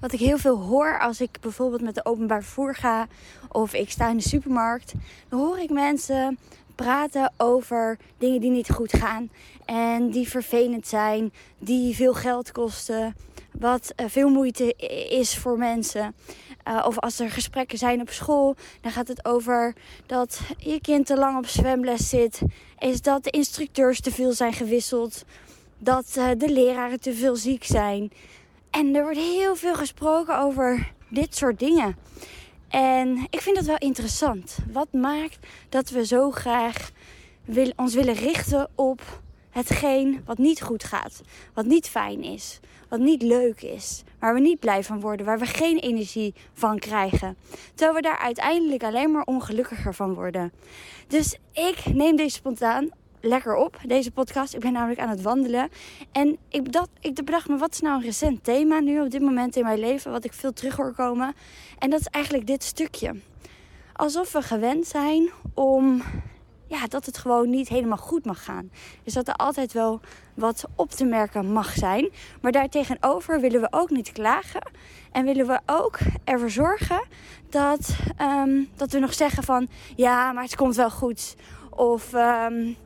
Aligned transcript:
wat 0.00 0.12
ik 0.12 0.20
heel 0.20 0.38
veel 0.38 0.58
hoor 0.58 0.98
als 0.98 1.20
ik 1.20 1.38
bijvoorbeeld 1.40 1.82
met 1.82 1.94
de 1.94 2.04
openbaar 2.04 2.42
vervoer 2.42 2.74
ga 2.74 3.06
of 3.48 3.74
ik 3.74 3.90
sta 3.90 4.08
in 4.08 4.16
de 4.16 4.28
supermarkt, 4.28 4.92
dan 5.28 5.38
hoor 5.38 5.58
ik 5.58 5.70
mensen 5.70 6.38
praten 6.74 7.32
over 7.36 7.98
dingen 8.18 8.40
die 8.40 8.50
niet 8.50 8.70
goed 8.70 8.96
gaan 8.96 9.30
en 9.64 10.10
die 10.10 10.28
vervelend 10.28 10.86
zijn, 10.86 11.32
die 11.58 11.94
veel 11.94 12.14
geld 12.14 12.52
kosten, 12.52 13.14
wat 13.58 13.92
uh, 13.96 14.06
veel 14.08 14.28
moeite 14.28 14.74
is 15.10 15.38
voor 15.38 15.58
mensen. 15.58 16.14
Uh, 16.68 16.84
of 16.86 16.98
als 16.98 17.18
er 17.18 17.30
gesprekken 17.30 17.78
zijn 17.78 18.00
op 18.00 18.10
school, 18.10 18.56
dan 18.80 18.92
gaat 18.92 19.08
het 19.08 19.24
over 19.24 19.74
dat 20.06 20.40
je 20.56 20.80
kind 20.80 21.06
te 21.06 21.16
lang 21.16 21.36
op 21.38 21.46
zwemles 21.46 22.08
zit, 22.08 22.40
is 22.78 23.02
dat 23.02 23.24
de 23.24 23.30
instructeurs 23.30 24.00
te 24.00 24.10
veel 24.10 24.32
zijn 24.32 24.52
gewisseld, 24.52 25.24
dat 25.78 26.14
uh, 26.18 26.28
de 26.36 26.48
leraren 26.48 27.00
te 27.00 27.14
veel 27.14 27.36
ziek 27.36 27.64
zijn. 27.64 28.12
En 28.70 28.94
er 28.94 29.02
wordt 29.02 29.18
heel 29.18 29.56
veel 29.56 29.74
gesproken 29.74 30.38
over 30.38 30.92
dit 31.08 31.36
soort 31.36 31.58
dingen. 31.58 31.96
En 32.68 33.26
ik 33.30 33.40
vind 33.40 33.56
dat 33.56 33.64
wel 33.64 33.78
interessant. 33.78 34.58
Wat 34.72 34.92
maakt 34.92 35.38
dat 35.68 35.90
we 35.90 36.06
zo 36.06 36.30
graag 36.30 36.90
ons 37.76 37.94
willen 37.94 38.14
richten 38.14 38.68
op 38.74 39.20
hetgeen 39.50 40.22
wat 40.24 40.38
niet 40.38 40.62
goed 40.62 40.84
gaat, 40.84 41.22
wat 41.54 41.64
niet 41.64 41.88
fijn 41.88 42.22
is, 42.22 42.60
wat 42.88 43.00
niet 43.00 43.22
leuk 43.22 43.62
is, 43.62 44.02
waar 44.18 44.34
we 44.34 44.40
niet 44.40 44.60
blij 44.60 44.84
van 44.84 45.00
worden, 45.00 45.26
waar 45.26 45.38
we 45.38 45.46
geen 45.46 45.78
energie 45.78 46.34
van 46.52 46.78
krijgen. 46.78 47.36
Terwijl 47.74 47.94
we 47.94 48.02
daar 48.02 48.18
uiteindelijk 48.18 48.82
alleen 48.82 49.10
maar 49.10 49.24
ongelukkiger 49.24 49.94
van 49.94 50.14
worden. 50.14 50.52
Dus 51.06 51.38
ik 51.52 51.94
neem 51.94 52.16
deze 52.16 52.36
spontaan 52.36 52.88
lekker 53.20 53.54
op, 53.54 53.78
deze 53.86 54.10
podcast. 54.10 54.54
Ik 54.54 54.60
ben 54.60 54.72
namelijk 54.72 55.00
aan 55.00 55.08
het 55.08 55.22
wandelen. 55.22 55.68
En 56.12 56.36
ik 56.48 56.62
bedacht, 56.62 56.88
ik 57.00 57.14
bedacht 57.14 57.48
me, 57.48 57.56
wat 57.56 57.72
is 57.72 57.80
nou 57.80 57.96
een 57.96 58.02
recent 58.02 58.44
thema 58.44 58.80
nu 58.80 59.00
op 59.00 59.10
dit 59.10 59.20
moment 59.20 59.56
in 59.56 59.64
mijn 59.64 59.78
leven, 59.78 60.10
wat 60.10 60.24
ik 60.24 60.32
veel 60.32 60.52
terug 60.52 60.76
hoor 60.76 60.94
komen. 60.94 61.34
En 61.78 61.90
dat 61.90 62.00
is 62.00 62.06
eigenlijk 62.06 62.46
dit 62.46 62.62
stukje. 62.62 63.14
Alsof 63.92 64.32
we 64.32 64.42
gewend 64.42 64.86
zijn 64.86 65.30
om 65.54 66.02
ja, 66.66 66.86
dat 66.86 67.06
het 67.06 67.18
gewoon 67.18 67.50
niet 67.50 67.68
helemaal 67.68 67.96
goed 67.96 68.24
mag 68.24 68.44
gaan. 68.44 68.70
Dus 69.02 69.14
dat 69.14 69.28
er 69.28 69.34
altijd 69.34 69.72
wel 69.72 70.00
wat 70.34 70.64
op 70.74 70.90
te 70.90 71.04
merken 71.04 71.52
mag 71.52 71.72
zijn. 71.72 72.10
Maar 72.40 72.52
daartegenover 72.52 73.40
willen 73.40 73.60
we 73.60 73.68
ook 73.70 73.90
niet 73.90 74.12
klagen. 74.12 74.70
En 75.12 75.24
willen 75.24 75.46
we 75.46 75.60
ook 75.66 75.98
ervoor 76.24 76.50
zorgen 76.50 77.02
dat, 77.48 77.96
um, 78.20 78.68
dat 78.76 78.92
we 78.92 78.98
nog 78.98 79.14
zeggen 79.14 79.42
van... 79.42 79.68
Ja, 79.96 80.32
maar 80.32 80.42
het 80.42 80.56
komt 80.56 80.76
wel 80.76 80.90
goed. 80.90 81.36
Of 81.70 82.12
um, 82.12 82.76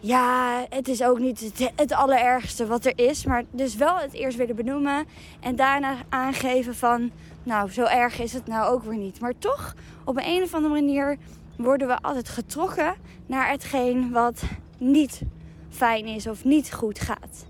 ja, 0.00 0.66
het 0.68 0.88
is 0.88 1.02
ook 1.02 1.18
niet 1.18 1.52
het, 1.76 1.92
allerergste 1.92 2.66
wat 2.66 2.84
er 2.84 2.98
is. 2.98 3.24
Maar 3.24 3.44
dus 3.50 3.74
wel 3.74 3.98
het 3.98 4.12
eerst 4.12 4.36
willen 4.36 4.56
benoemen. 4.56 5.06
En 5.40 5.56
daarna 5.56 5.96
aangeven 6.08 6.74
van... 6.74 7.10
Nou, 7.42 7.70
zo 7.70 7.84
erg 7.84 8.20
is 8.20 8.32
het 8.32 8.46
nou 8.46 8.72
ook 8.72 8.82
weer 8.82 8.96
niet. 8.98 9.20
Maar 9.20 9.38
toch, 9.38 9.74
op 10.04 10.16
een 10.16 10.42
of 10.42 10.54
andere 10.54 10.74
manier 10.74 11.16
worden 11.56 11.86
we 11.86 11.98
altijd 12.00 12.28
getrokken 12.28 12.94
naar 13.26 13.50
hetgeen 13.50 14.10
wat 14.10 14.42
niet 14.78 15.22
fijn 15.68 16.06
is 16.06 16.26
of 16.26 16.44
niet 16.44 16.72
goed 16.72 16.98
gaat. 16.98 17.46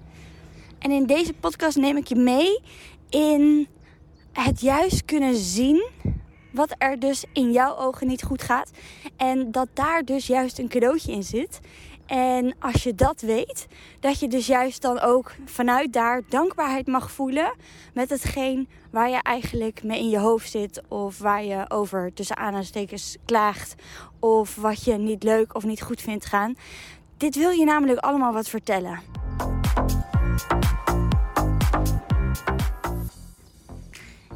En 0.79 0.91
in 0.91 1.07
deze 1.07 1.33
podcast 1.33 1.77
neem 1.77 1.97
ik 1.97 2.07
je 2.07 2.17
mee 2.17 2.61
in 3.09 3.69
het 4.33 4.61
juist 4.61 5.05
kunnen 5.05 5.37
zien 5.37 5.89
wat 6.53 6.75
er 6.79 6.99
dus 6.99 7.25
in 7.33 7.53
jouw 7.53 7.77
ogen 7.77 8.07
niet 8.07 8.23
goed 8.23 8.43
gaat. 8.43 8.71
En 9.17 9.51
dat 9.51 9.69
daar 9.75 10.05
dus 10.05 10.27
juist 10.27 10.59
een 10.59 10.69
cadeautje 10.69 11.13
in 11.13 11.23
zit. 11.23 11.61
En 12.11 12.55
als 12.59 12.83
je 12.83 12.95
dat 12.95 13.21
weet, 13.21 13.67
dat 14.01 14.21
je 14.21 14.29
dus 14.29 14.47
juist 14.47 14.83
dan 14.83 15.01
ook 15.01 15.35
vanuit 15.45 15.93
daar 15.93 16.23
dankbaarheid 16.29 16.87
mag 16.87 17.11
voelen 17.11 17.55
met 17.95 18.11
hetgeen 18.11 18.69
waar 18.91 19.09
je 19.09 19.23
eigenlijk 19.23 19.83
mee 19.83 19.99
in 19.99 20.09
je 20.09 20.19
hoofd 20.19 20.51
zit 20.51 20.83
of 20.89 21.19
waar 21.19 21.45
je 21.45 21.65
over 21.69 22.13
tussen 22.13 22.37
aanhalingstekens 22.37 23.17
klaagt 23.25 23.75
of 24.19 24.57
wat 24.57 24.85
je 24.85 24.93
niet 24.93 25.23
leuk 25.23 25.55
of 25.55 25.65
niet 25.65 25.83
goed 25.83 26.01
vindt 26.01 26.25
gaan. 26.25 26.55
Dit 27.17 27.35
wil 27.35 27.51
je 27.51 27.65
namelijk 27.65 27.99
allemaal 27.99 28.33
wat 28.33 28.49
vertellen. 28.49 29.01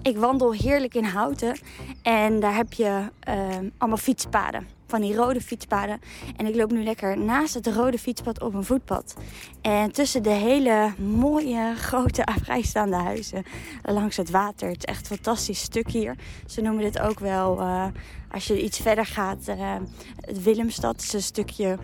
Ik 0.02 0.16
wandel 0.16 0.52
heerlijk 0.52 0.94
in 0.94 1.04
Houten 1.04 1.58
en 2.02 2.40
daar 2.40 2.54
heb 2.54 2.72
je 2.72 3.08
uh, 3.28 3.56
allemaal 3.78 3.98
fietspaden 3.98 4.74
van 4.94 5.02
die 5.02 5.14
rode 5.14 5.40
fietspaden. 5.40 6.00
En 6.36 6.46
ik 6.46 6.54
loop 6.54 6.70
nu 6.70 6.84
lekker 6.84 7.18
naast 7.18 7.54
het 7.54 7.66
rode 7.66 7.98
fietspad 7.98 8.42
op 8.42 8.54
een 8.54 8.64
voetpad. 8.64 9.14
En 9.60 9.92
tussen 9.92 10.22
de 10.22 10.30
hele 10.30 10.92
mooie, 10.98 11.74
grote, 11.76 12.26
vrijstaande 12.42 12.96
huizen 12.96 13.44
langs 13.82 14.16
het 14.16 14.30
water. 14.30 14.68
Het 14.68 14.76
is 14.76 14.84
echt 14.84 15.00
een 15.00 15.16
fantastisch 15.16 15.60
stuk 15.60 15.90
hier. 15.90 16.16
Ze 16.46 16.60
noemen 16.60 16.82
dit 16.82 16.98
ook 16.98 17.18
wel, 17.18 17.60
uh, 17.60 17.86
als 18.30 18.46
je 18.46 18.62
iets 18.62 18.78
verder 18.78 19.06
gaat, 19.06 19.48
uh, 19.48 19.74
het 20.20 20.42
Willemstad. 20.42 21.02
is 21.02 21.12
een 21.12 21.22
stukje 21.22 21.78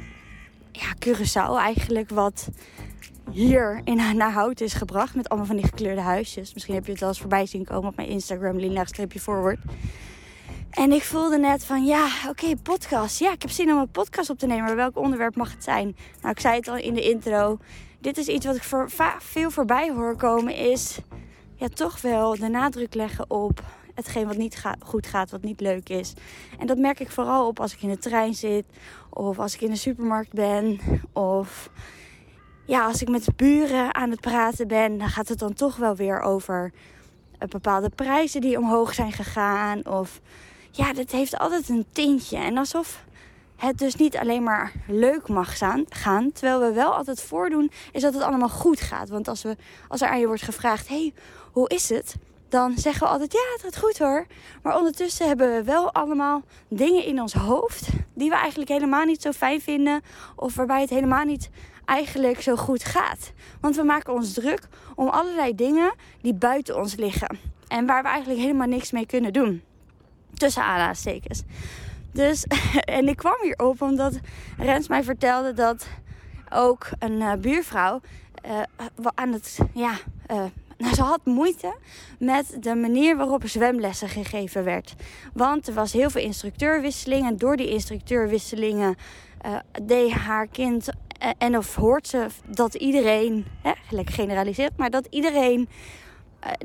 ja, 0.73 0.95
Curaçao 1.07 1.57
eigenlijk, 1.57 2.11
wat 2.11 2.49
hier 3.31 3.81
in, 3.85 3.97
naar 4.17 4.33
hout 4.33 4.61
is 4.61 4.73
gebracht. 4.73 5.15
Met 5.15 5.29
allemaal 5.29 5.47
van 5.47 5.57
die 5.57 5.65
gekleurde 5.65 6.01
huisjes. 6.01 6.55
Misschien 6.55 6.75
heb 6.75 6.85
je 6.85 6.91
het 6.91 7.01
wel 7.01 7.09
eens 7.09 7.21
voorbij 7.21 7.47
zien 7.47 7.65
komen 7.65 7.91
op 7.91 7.97
mijn 7.97 8.09
Instagram, 8.09 8.59
linlaagstreepje 8.59 9.21
forward. 9.21 9.59
En 10.71 10.93
ik 10.93 11.03
voelde 11.03 11.39
net 11.39 11.65
van, 11.65 11.85
ja, 11.85 12.09
oké, 12.29 12.57
podcast. 12.57 13.19
Ja, 13.19 13.33
ik 13.33 13.43
heb 13.43 13.51
zin 13.51 13.73
om 13.73 13.79
een 13.79 13.91
podcast 13.91 14.31
op 14.31 14.39
te 14.39 14.47
nemen. 14.47 14.65
Maar 14.65 14.77
welk 14.77 14.97
onderwerp 14.97 15.37
mag 15.37 15.53
het 15.53 15.65
zijn? 15.65 15.97
Nou, 16.21 16.31
ik 16.31 16.41
zei 16.41 16.57
het 16.57 16.69
al 16.69 16.77
in 16.77 16.95
de 16.95 17.09
intro. 17.09 17.59
Dit 18.01 18.19
is 18.19 18.27
iets 18.27 18.47
wat 18.47 18.57
ik 18.57 18.63
voor, 18.63 18.91
veel 19.19 19.51
voorbij 19.51 19.91
hoor 19.91 20.17
komen. 20.17 20.55
Is 20.55 20.99
ja, 21.55 21.69
toch 21.69 22.01
wel 22.01 22.37
de 22.37 22.49
nadruk 22.49 22.95
leggen 22.95 23.31
op 23.31 23.63
hetgeen 23.95 24.27
wat 24.27 24.37
niet 24.37 24.63
goed 24.85 25.07
gaat, 25.07 25.31
wat 25.31 25.43
niet 25.43 25.61
leuk 25.61 25.89
is. 25.89 26.13
En 26.59 26.67
dat 26.67 26.79
merk 26.79 27.01
ik 27.01 27.11
vooral 27.11 27.47
op 27.47 27.61
als 27.61 27.73
ik 27.73 27.83
in 27.83 27.89
de 27.89 27.99
trein 27.99 28.35
zit. 28.35 28.65
Of 29.09 29.39
als 29.39 29.55
ik 29.55 29.61
in 29.61 29.71
de 29.71 29.77
supermarkt 29.77 30.33
ben. 30.33 30.79
Of 31.13 31.71
ja, 32.67 32.87
als 32.87 33.03
ik 33.03 33.09
met 33.09 33.37
buren 33.37 33.95
aan 33.95 34.11
het 34.11 34.21
praten 34.21 34.69
ben. 34.69 34.99
Dan 34.99 35.09
gaat 35.09 35.29
het 35.29 35.39
dan 35.39 35.53
toch 35.53 35.77
wel 35.77 35.97
weer 35.97 36.21
over 36.21 36.73
bepaalde 37.49 37.91
prijzen 37.91 38.41
die 38.41 38.59
omhoog 38.59 38.95
zijn 38.95 39.13
gegaan. 39.13 39.87
Of 39.87 40.21
ja, 40.71 40.93
dat 40.93 41.11
heeft 41.11 41.39
altijd 41.39 41.69
een 41.69 41.87
tintje. 41.93 42.37
En 42.37 42.59
alsof 42.59 43.05
het 43.57 43.79
dus 43.79 43.95
niet 43.95 44.17
alleen 44.17 44.43
maar 44.43 44.73
leuk 44.87 45.29
mag 45.29 45.59
gaan. 45.89 46.33
Terwijl 46.33 46.61
we 46.61 46.73
wel 46.73 46.95
altijd 46.95 47.23
voordoen 47.23 47.71
is 47.93 48.03
dat 48.03 48.15
het 48.15 48.23
allemaal 48.23 48.49
goed 48.49 48.81
gaat. 48.81 49.09
Want 49.09 49.29
als, 49.29 49.43
we, 49.43 49.57
als 49.89 50.01
er 50.01 50.09
aan 50.09 50.21
je 50.21 50.27
wordt 50.27 50.43
gevraagd, 50.43 50.89
hey, 50.89 51.13
hoe 51.53 51.69
is 51.69 51.89
het? 51.89 52.15
Dan 52.49 52.79
zeggen 52.79 53.03
we 53.07 53.13
altijd, 53.13 53.33
ja, 53.33 53.53
het 53.53 53.63
gaat 53.63 53.79
goed 53.79 53.99
hoor. 53.99 54.27
Maar 54.63 54.77
ondertussen 54.77 55.27
hebben 55.27 55.55
we 55.55 55.65
wel 55.65 55.93
allemaal 55.93 56.43
dingen 56.69 57.05
in 57.05 57.21
ons 57.21 57.33
hoofd... 57.33 57.89
die 58.15 58.31
we 58.31 58.37
eigenlijk 58.37 58.71
helemaal 58.71 59.05
niet 59.05 59.23
zo 59.23 59.33
fijn 59.33 59.61
vinden. 59.61 60.03
Of 60.37 60.55
waarbij 60.55 60.81
het 60.81 60.91
helemaal 60.91 61.25
niet 61.25 61.51
eigenlijk 61.85 62.43
zo 62.43 62.57
goed 62.57 62.85
gaat. 62.85 63.33
Want 63.61 63.77
we 63.77 63.83
maken 63.83 64.13
ons 64.13 64.33
druk 64.33 64.69
om 64.95 65.09
allerlei 65.09 65.55
dingen 65.55 65.95
die 66.21 66.35
buiten 66.35 66.77
ons 66.77 66.95
liggen. 66.95 67.39
En 67.69 67.87
waar 67.87 68.03
we 68.03 68.09
eigenlijk 68.09 68.41
helemaal 68.41 68.67
niks 68.67 68.91
mee 68.91 69.07
kunnen 69.07 69.33
doen. 69.33 69.63
Tussen 70.35 70.63
aanhalingstekens. 70.63 71.43
Dus, 72.13 72.45
en 72.99 73.09
ik 73.09 73.17
kwam 73.17 73.37
hierop 73.43 73.83
omdat 73.83 74.19
Rens 74.59 74.89
mij 74.89 75.03
vertelde 75.03 75.53
dat 75.53 75.87
ook 76.51 76.89
een 76.99 77.21
uh, 77.21 77.33
buurvrouw 77.33 78.01
uh, 78.47 78.61
aan 79.15 79.33
het, 79.33 79.59
ja, 79.75 79.93
nou, 80.81 80.95
ze 80.95 81.03
had 81.03 81.25
moeite 81.25 81.75
met 82.19 82.57
de 82.61 82.75
manier 82.75 83.17
waarop 83.17 83.43
zwemlessen 83.47 84.09
gegeven 84.09 84.65
werd. 84.65 84.95
Want 85.33 85.69
er 85.69 85.75
was 85.75 85.93
heel 85.93 86.11
veel 86.11 86.23
instructeurwisseling. 86.23 87.27
En 87.27 87.37
door 87.37 87.57
die 87.57 87.69
instructeurwisselingen 87.69 88.97
deed 89.83 90.13
haar 90.13 90.47
kind. 90.47 90.89
en 91.39 91.57
of 91.57 91.75
hoort 91.75 92.07
ze 92.07 92.27
dat 92.47 92.75
iedereen, 92.75 93.47
hè, 93.63 93.73
gelijk 93.87 94.11
generaliseert, 94.11 94.77
maar 94.77 94.91
dat 94.91 95.07
iedereen 95.11 95.69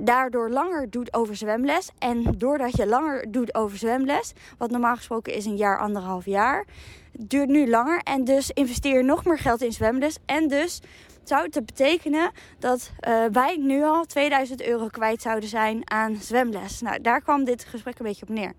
daardoor 0.02 0.50
langer 0.50 0.90
doet 0.90 1.14
over 1.14 1.36
zwemles. 1.36 1.90
En 1.98 2.24
doordat 2.38 2.78
je 2.78 2.88
langer 2.88 3.32
doet 3.32 3.56
over 3.56 3.78
zwemles, 3.78 4.34
wat 4.58 4.72
normaal 4.72 4.96
gesproken 4.96 5.34
is 5.34 5.46
een 5.46 5.58
jaar, 5.58 5.80
anderhalf 5.80 6.26
jaar, 6.26 6.66
duurt 7.12 7.50
nu 7.50 7.70
langer. 7.70 8.00
En 8.04 8.24
dus 8.24 8.52
investeer 8.54 8.98
je 8.98 9.04
nog 9.04 9.26
meer 9.26 9.40
geld 9.40 9.62
in 9.62 9.72
zwemles. 9.72 10.18
En 10.26 10.48
dus 10.48 10.82
zou 11.24 11.44
het 11.44 11.66
betekenen 11.66 12.32
dat 12.60 12.92
uh, 13.08 13.26
wij 13.32 13.58
nu 13.58 13.84
al 13.84 14.06
2000 14.06 14.64
euro 14.64 14.88
kwijt 14.88 15.22
zouden 15.22 15.50
zijn 15.50 15.82
aan 15.90 16.16
zwemles. 16.16 16.82
Nou, 16.82 17.02
daar 17.02 17.22
kwam 17.22 17.44
dit 17.44 17.66
gesprek 17.66 18.00
een 18.00 18.06
beetje 18.06 18.26
op 18.28 18.30
neer. 18.30 18.54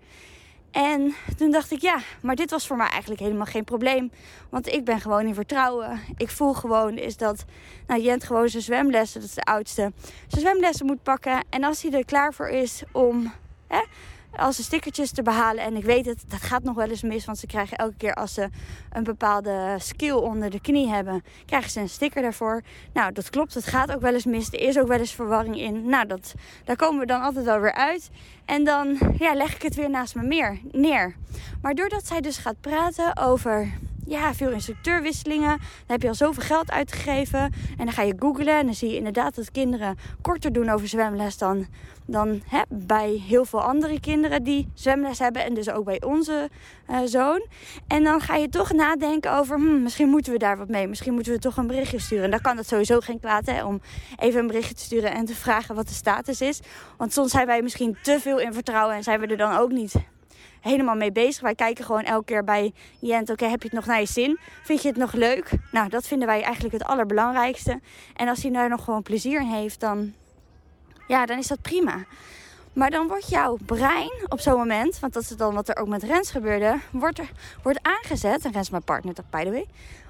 En 0.77 1.15
toen 1.37 1.51
dacht 1.51 1.71
ik, 1.71 1.81
ja, 1.81 1.99
maar 2.21 2.35
dit 2.35 2.51
was 2.51 2.67
voor 2.67 2.77
mij 2.77 2.89
eigenlijk 2.89 3.21
helemaal 3.21 3.45
geen 3.45 3.63
probleem. 3.63 4.11
Want 4.49 4.67
ik 4.67 4.85
ben 4.85 5.01
gewoon 5.01 5.25
in 5.25 5.33
vertrouwen. 5.33 5.99
Ik 6.17 6.29
voel 6.29 6.53
gewoon 6.53 6.97
is 6.97 7.17
dat 7.17 7.45
nou, 7.87 8.01
Jent 8.01 8.23
gewoon 8.23 8.49
zijn 8.49 8.63
zwemlessen, 8.63 9.19
dat 9.19 9.29
is 9.29 9.35
de 9.35 9.41
oudste, 9.41 9.91
zijn 10.27 10.41
zwemlessen 10.41 10.85
moet 10.85 11.03
pakken. 11.03 11.43
En 11.49 11.63
als 11.63 11.81
hij 11.81 11.91
er 11.91 12.05
klaar 12.05 12.33
voor 12.33 12.49
is 12.49 12.83
om 12.91 13.33
hè, 13.67 13.83
als 14.37 14.55
ze 14.55 14.63
stickertjes 14.63 15.11
te 15.11 15.21
behalen. 15.21 15.63
En 15.63 15.75
ik 15.75 15.83
weet 15.83 16.05
het, 16.05 16.23
dat 16.27 16.41
gaat 16.41 16.63
nog 16.63 16.75
wel 16.75 16.89
eens 16.89 17.01
mis. 17.01 17.25
Want 17.25 17.37
ze 17.37 17.47
krijgen 17.47 17.77
elke 17.77 17.97
keer 17.97 18.13
als 18.13 18.33
ze 18.33 18.49
een 18.91 19.03
bepaalde 19.03 19.75
skill 19.79 20.11
onder 20.11 20.49
de 20.49 20.61
knie 20.61 20.89
hebben, 20.89 21.23
krijgen 21.45 21.71
ze 21.71 21.79
een 21.79 21.89
sticker 21.89 22.21
daarvoor. 22.21 22.61
Nou, 22.93 23.11
dat 23.11 23.29
klopt. 23.29 23.53
Het 23.53 23.65
gaat 23.65 23.91
ook 23.91 24.01
wel 24.01 24.13
eens 24.13 24.25
mis. 24.25 24.47
Er 24.47 24.59
is 24.59 24.79
ook 24.79 24.87
wel 24.87 24.99
eens 24.99 25.13
verwarring 25.13 25.59
in. 25.59 25.89
Nou, 25.89 26.07
dat, 26.07 26.33
daar 26.63 26.75
komen 26.75 26.99
we 26.99 27.05
dan 27.05 27.21
altijd 27.21 27.45
wel 27.45 27.59
weer 27.59 27.73
uit. 27.73 28.09
En 28.45 28.63
dan 28.63 28.97
ja, 29.17 29.33
leg 29.33 29.55
ik 29.55 29.61
het 29.61 29.75
weer 29.75 29.89
naast 29.89 30.15
me 30.15 30.23
meer, 30.23 30.59
neer. 30.71 31.15
Maar 31.61 31.75
doordat 31.75 32.07
zij 32.07 32.21
dus 32.21 32.37
gaat 32.37 32.61
praten 32.61 33.17
over 33.17 33.73
ja, 34.07 34.33
veel 34.33 34.49
instructeurwisselingen. 34.49 35.57
Dan 35.57 35.87
heb 35.87 36.01
je 36.01 36.07
al 36.07 36.15
zoveel 36.15 36.43
geld 36.43 36.71
uitgegeven. 36.71 37.39
En 37.77 37.85
dan 37.85 37.91
ga 37.91 38.01
je 38.01 38.15
googlen 38.19 38.57
en 38.57 38.65
dan 38.65 38.75
zie 38.75 38.89
je 38.89 38.95
inderdaad 38.95 39.35
dat 39.35 39.51
kinderen 39.51 39.97
korter 40.21 40.51
doen 40.51 40.69
over 40.69 40.87
zwemles 40.87 41.37
dan, 41.37 41.67
dan 42.05 42.41
hè, 42.47 42.61
bij 42.69 43.23
heel 43.27 43.45
veel 43.45 43.61
andere 43.61 43.99
kinderen 43.99 44.43
die 44.43 44.69
zwemles 44.73 45.19
hebben. 45.19 45.45
En 45.45 45.53
dus 45.53 45.69
ook 45.69 45.85
bij 45.85 46.01
onze 46.01 46.49
uh, 46.89 46.99
zoon. 47.05 47.47
En 47.87 48.03
dan 48.03 48.21
ga 48.21 48.35
je 48.35 48.49
toch 48.49 48.71
nadenken 48.71 49.33
over, 49.33 49.55
hm, 49.55 49.83
misschien 49.83 50.09
moeten 50.09 50.31
we 50.31 50.39
daar 50.39 50.57
wat 50.57 50.67
mee. 50.67 50.87
Misschien 50.87 51.13
moeten 51.13 51.33
we 51.33 51.39
toch 51.39 51.57
een 51.57 51.67
berichtje 51.67 51.99
sturen. 51.99 52.23
En 52.23 52.31
dan 52.31 52.41
kan 52.41 52.57
het 52.57 52.67
sowieso 52.67 52.99
geen 52.99 53.19
kwaad 53.19 53.45
hè, 53.45 53.63
om 53.65 53.81
even 54.19 54.39
een 54.39 54.47
berichtje 54.47 54.73
te 54.73 54.83
sturen 54.83 55.11
en 55.11 55.25
te 55.25 55.35
vragen 55.35 55.75
wat 55.75 55.87
de 55.87 55.93
status 55.93 56.41
is. 56.41 56.59
Want 56.97 57.13
soms 57.13 57.31
zijn 57.31 57.45
wij 57.45 57.61
misschien 57.61 57.97
te 58.01 58.19
veel 58.19 58.39
in 58.39 58.53
vertrouwen 58.53 58.95
en 58.95 59.03
zijn 59.03 59.19
we 59.19 59.27
er 59.27 59.37
dan 59.37 59.57
ook 59.57 59.71
niet 59.71 59.93
helemaal 60.61 60.95
mee 60.95 61.11
bezig. 61.11 61.41
Wij 61.41 61.55
kijken 61.55 61.85
gewoon 61.85 62.03
elke 62.03 62.25
keer 62.25 62.43
bij 62.43 62.73
Jent, 62.99 63.29
oké, 63.29 63.45
heb 63.45 63.61
je 63.61 63.67
het 63.67 63.77
nog 63.77 63.85
naar 63.85 63.99
je 63.99 64.05
zin? 64.05 64.39
Vind 64.63 64.81
je 64.81 64.87
het 64.87 64.97
nog 64.97 65.13
leuk? 65.13 65.51
Nou, 65.71 65.89
dat 65.89 66.07
vinden 66.07 66.27
wij 66.27 66.41
eigenlijk 66.41 66.73
het 66.73 66.83
allerbelangrijkste. 66.83 67.79
En 68.15 68.27
als 68.27 68.41
hij 68.41 68.51
daar 68.51 68.69
nog 68.69 68.83
gewoon 68.83 69.03
plezier 69.03 69.41
in 69.41 69.47
heeft, 69.47 69.79
dan, 69.79 70.13
ja, 71.07 71.25
dan 71.25 71.37
is 71.37 71.47
dat 71.47 71.61
prima. 71.61 72.05
Maar 72.73 72.89
dan 72.89 73.07
wordt 73.07 73.29
jouw 73.29 73.57
brein 73.65 74.11
op 74.27 74.39
zo'n 74.39 74.57
moment, 74.57 74.99
want 74.99 75.13
dat 75.13 75.23
is 75.23 75.37
dan 75.37 75.53
wat 75.53 75.69
er 75.69 75.77
ook 75.77 75.87
met 75.87 76.03
Rens 76.03 76.31
gebeurde, 76.31 76.79
wordt, 76.91 77.19
er, 77.19 77.31
wordt 77.63 77.79
aangezet. 77.81 78.45
En 78.45 78.51
Rens 78.51 78.69
mijn 78.69 78.83
partner, 78.83 79.13
by 79.29 79.43
the 79.43 79.51
way 79.51 79.65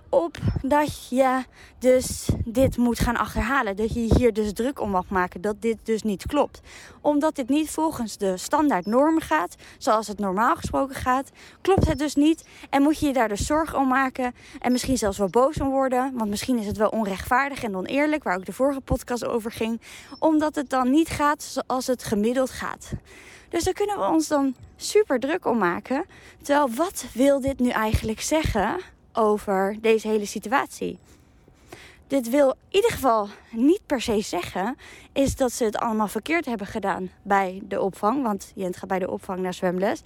op 0.09 0.37
dat 0.61 1.07
je 1.09 1.43
dus 1.79 2.29
dit 2.45 2.77
moet 2.77 2.99
gaan 2.99 3.17
achterhalen. 3.17 3.75
Dat 3.75 3.93
je 3.93 4.13
hier 4.17 4.33
dus 4.33 4.53
druk 4.53 4.79
om 4.79 4.89
mag 4.89 5.09
maken 5.09 5.41
dat 5.41 5.61
dit 5.61 5.77
dus 5.83 6.03
niet 6.03 6.25
klopt. 6.25 6.61
Omdat 7.01 7.35
dit 7.35 7.49
niet 7.49 7.69
volgens 7.69 8.17
de 8.17 8.37
standaard 8.37 8.85
normen 8.85 9.21
gaat, 9.21 9.55
zoals 9.77 10.07
het 10.07 10.19
normaal 10.19 10.55
gesproken 10.55 10.95
gaat, 10.95 11.31
klopt 11.61 11.87
het 11.87 11.99
dus 11.99 12.15
niet. 12.15 12.47
En 12.69 12.81
moet 12.81 12.99
je 12.99 13.05
je 13.05 13.13
daar 13.13 13.27
dus 13.27 13.45
zorgen 13.45 13.77
om 13.77 13.87
maken 13.87 14.33
en 14.59 14.71
misschien 14.71 14.97
zelfs 14.97 15.17
wel 15.17 15.29
boos 15.29 15.59
om 15.59 15.69
worden. 15.69 16.11
Want 16.15 16.29
misschien 16.29 16.57
is 16.57 16.65
het 16.65 16.77
wel 16.77 16.89
onrechtvaardig 16.89 17.63
en 17.63 17.75
oneerlijk, 17.75 18.23
waar 18.23 18.37
ook 18.37 18.45
de 18.45 18.53
vorige 18.53 18.81
podcast 18.81 19.25
over 19.25 19.51
ging. 19.51 19.81
Omdat 20.19 20.55
het 20.55 20.69
dan 20.69 20.91
niet 20.91 21.09
gaat 21.09 21.43
zoals 21.43 21.87
het 21.87 22.03
gemiddeld 22.03 22.49
gaat. 22.49 22.91
Dus 23.49 23.63
daar 23.63 23.73
kunnen 23.73 23.97
we 23.97 24.05
ons 24.05 24.27
dan 24.27 24.55
super 24.75 25.19
druk 25.19 25.45
om 25.45 25.57
maken. 25.57 26.05
Terwijl, 26.41 26.69
wat 26.69 27.05
wil 27.13 27.41
dit 27.41 27.59
nu 27.59 27.69
eigenlijk 27.69 28.21
zeggen? 28.21 28.79
Over 29.17 29.77
deze 29.81 30.07
hele 30.07 30.25
situatie. 30.25 30.97
Dit 32.07 32.29
wil 32.29 32.49
in 32.49 32.55
ieder 32.69 32.91
geval 32.91 33.27
niet 33.51 33.81
per 33.85 34.01
se 34.01 34.21
zeggen, 34.21 34.77
is 35.13 35.35
dat 35.35 35.51
ze 35.51 35.63
het 35.63 35.77
allemaal 35.77 36.07
verkeerd 36.07 36.45
hebben 36.45 36.67
gedaan 36.67 37.09
bij 37.21 37.61
de 37.63 37.81
opvang. 37.81 38.23
Want 38.23 38.51
Jent 38.55 38.77
gaat 38.77 38.89
bij 38.89 38.99
de 38.99 39.09
opvang 39.09 39.39
naar 39.39 39.53
zwemles. 39.53 40.01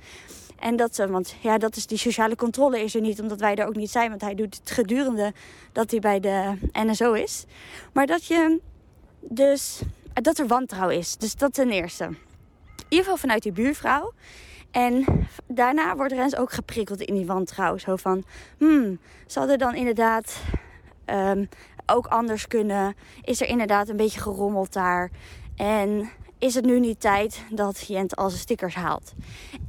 En 0.59 0.75
dat 0.75 0.95
ze, 0.95 1.07
want 1.07 1.35
ja, 1.41 1.57
dat 1.57 1.75
is 1.75 1.87
die 1.87 1.97
sociale 1.97 2.35
controle 2.35 2.83
is 2.83 2.95
er 2.95 3.01
niet, 3.01 3.21
omdat 3.21 3.39
wij 3.39 3.55
er 3.55 3.67
ook 3.67 3.75
niet 3.75 3.91
zijn. 3.91 4.09
Want 4.09 4.21
hij 4.21 4.35
doet 4.35 4.55
het 4.55 4.71
gedurende 4.71 5.33
dat 5.71 5.91
hij 5.91 5.99
bij 5.99 6.19
de 6.19 6.57
NSO 6.71 7.13
is. 7.13 7.45
Maar 7.93 8.07
dat 8.07 8.25
je 8.25 8.59
dus, 9.19 9.81
dat 10.13 10.37
er 10.37 10.47
wantrouwen 10.47 10.97
is. 10.97 11.17
Dus 11.17 11.35
dat 11.35 11.53
ten 11.53 11.69
eerste. 11.69 12.03
In 12.03 12.17
ieder 12.89 13.03
geval 13.03 13.17
vanuit 13.17 13.43
die 13.43 13.51
buurvrouw. 13.51 14.13
En 14.71 15.05
daarna 15.47 15.95
wordt 15.95 16.13
Rens 16.13 16.35
ook 16.35 16.51
geprikkeld 16.51 17.01
in 17.01 17.15
die 17.15 17.25
wantrouwen. 17.25 17.79
Zo 17.79 17.95
van, 17.95 18.23
hmm, 18.57 18.99
zal 19.25 19.49
er 19.49 19.57
dan 19.57 19.75
inderdaad 19.75 20.41
um, 21.05 21.49
ook 21.85 22.07
anders 22.07 22.47
kunnen? 22.47 22.95
Is 23.21 23.41
er 23.41 23.47
inderdaad 23.47 23.89
een 23.89 23.97
beetje 23.97 24.19
gerommeld 24.19 24.73
daar? 24.73 25.09
En 25.55 26.09
is 26.39 26.55
het 26.55 26.65
nu 26.65 26.79
niet 26.79 26.99
tijd 26.99 27.43
dat 27.49 27.87
Jent 27.87 28.15
al 28.15 28.29
zijn 28.29 28.41
stickers 28.41 28.75
haalt? 28.75 29.13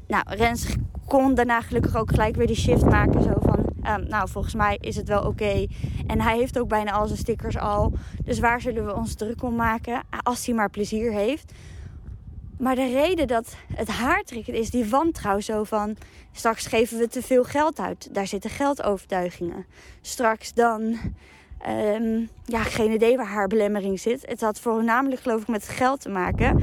Nou, 0.07 0.25
Rens 0.27 0.67
kon 1.07 1.35
daarna 1.35 1.61
gelukkig 1.61 1.97
ook 1.97 2.11
gelijk 2.11 2.37
weer 2.37 2.47
die 2.47 2.57
shift 2.57 2.85
maken. 2.85 3.23
Zo 3.23 3.33
van, 3.41 3.59
um, 3.87 4.09
nou, 4.09 4.29
volgens 4.29 4.55
mij 4.55 4.79
is 4.81 4.97
het 4.97 5.09
wel 5.09 5.23
oké. 5.23 5.67
En 6.07 6.21
hij 6.21 6.37
heeft 6.37 6.59
ook 6.59 6.69
bijna 6.69 6.93
al 6.93 7.07
zijn 7.07 7.19
stickers 7.19 7.59
al. 7.59 7.93
Dus 8.25 8.39
waar 8.39 8.61
zullen 8.61 8.87
we 8.87 8.95
ons 8.95 9.15
druk 9.15 9.43
om 9.43 9.55
maken? 9.55 10.03
Als 10.23 10.47
hij 10.47 10.55
maar 10.55 10.71
plezier 10.71 11.13
heeft. 11.13 11.53
Maar 12.59 12.75
de 12.75 12.93
reden 12.93 13.27
dat 13.27 13.57
het 13.75 13.89
haar 13.89 14.23
is 14.47 14.71
die 14.71 14.89
wantrouw 14.89 15.41
zo 15.41 15.65
van... 15.65 15.97
straks 16.33 16.67
geven 16.67 16.99
we 16.99 17.09
te 17.09 17.23
veel 17.23 17.45
geld 17.45 17.79
uit. 17.79 18.09
Daar 18.13 18.27
zitten 18.27 18.51
geldovertuigingen. 18.51 19.67
Straks 20.01 20.53
dan... 20.53 20.97
Um, 21.69 22.29
ja, 22.45 22.63
geen 22.63 22.93
idee 22.93 23.17
waar 23.17 23.27
haar 23.27 23.47
belemmering 23.47 24.01
zit. 24.01 24.27
Het 24.27 24.41
had 24.41 24.61
voornamelijk 24.61 25.21
geloof 25.21 25.41
ik 25.41 25.49
met 25.49 25.69
geld 25.69 26.01
te 26.01 26.09
maken. 26.09 26.59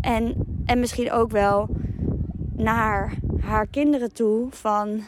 En, 0.00 0.34
en 0.64 0.80
misschien 0.80 1.12
ook 1.12 1.30
wel 1.30 1.68
naar 2.56 3.14
haar 3.40 3.66
kinderen 3.66 4.12
toe 4.12 4.46
van... 4.50 5.02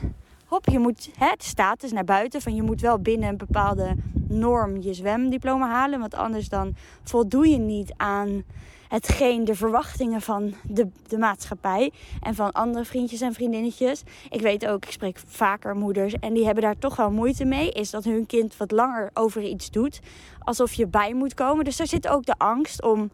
Hop, 0.47 0.69
je 0.69 0.79
moet, 0.79 1.11
het 1.19 1.45
status 1.45 1.93
naar 1.93 2.05
buiten 2.05 2.43
van 2.43 2.55
je 2.55 2.63
moet 2.63 2.81
wel 2.81 2.99
binnen 2.99 3.29
een 3.29 3.37
bepaalde 3.37 3.95
norm 4.29 4.81
je 4.81 4.95
zwemdiploma 4.95 5.69
halen. 5.69 6.01
Want 6.01 6.15
anders 6.15 6.49
dan 6.49 6.75
voldoe 7.03 7.49
je 7.49 7.59
niet 7.59 7.93
aan 7.97 8.45
hetgeen 8.89 9.45
de 9.45 9.55
verwachtingen 9.55 10.21
van 10.21 10.55
de, 10.63 10.89
de 11.07 11.19
maatschappij 11.19 11.93
en 12.21 12.35
van 12.35 12.53
andere 12.53 12.85
vriendjes 12.85 13.21
en 13.21 13.33
vriendinnetjes. 13.33 14.03
Ik 14.31 14.41
weet 14.41 14.67
ook, 14.67 14.85
ik 14.85 14.91
spreek 14.91 15.19
vaker 15.27 15.77
moeders 15.77 16.15
en 16.21 16.35
die 16.35 16.45
hebben 16.45 16.63
daar 16.63 16.79
toch 16.79 16.97
wel 16.97 17.11
moeite 17.11 17.45
mee. 17.45 17.71
Is 17.71 17.91
dat 17.91 18.05
hun 18.05 18.27
kind 18.27 18.57
wat 18.57 18.71
langer 18.71 19.11
over 19.15 19.43
iets 19.43 19.71
doet, 19.71 20.01
alsof 20.39 20.73
je 20.73 20.87
bij 20.87 21.15
moet 21.15 21.35
komen. 21.35 21.65
Dus 21.65 21.77
daar 21.77 21.87
zit 21.87 22.09
ook 22.09 22.27
de 22.27 22.35
angst 22.39 22.83
om 22.83 23.11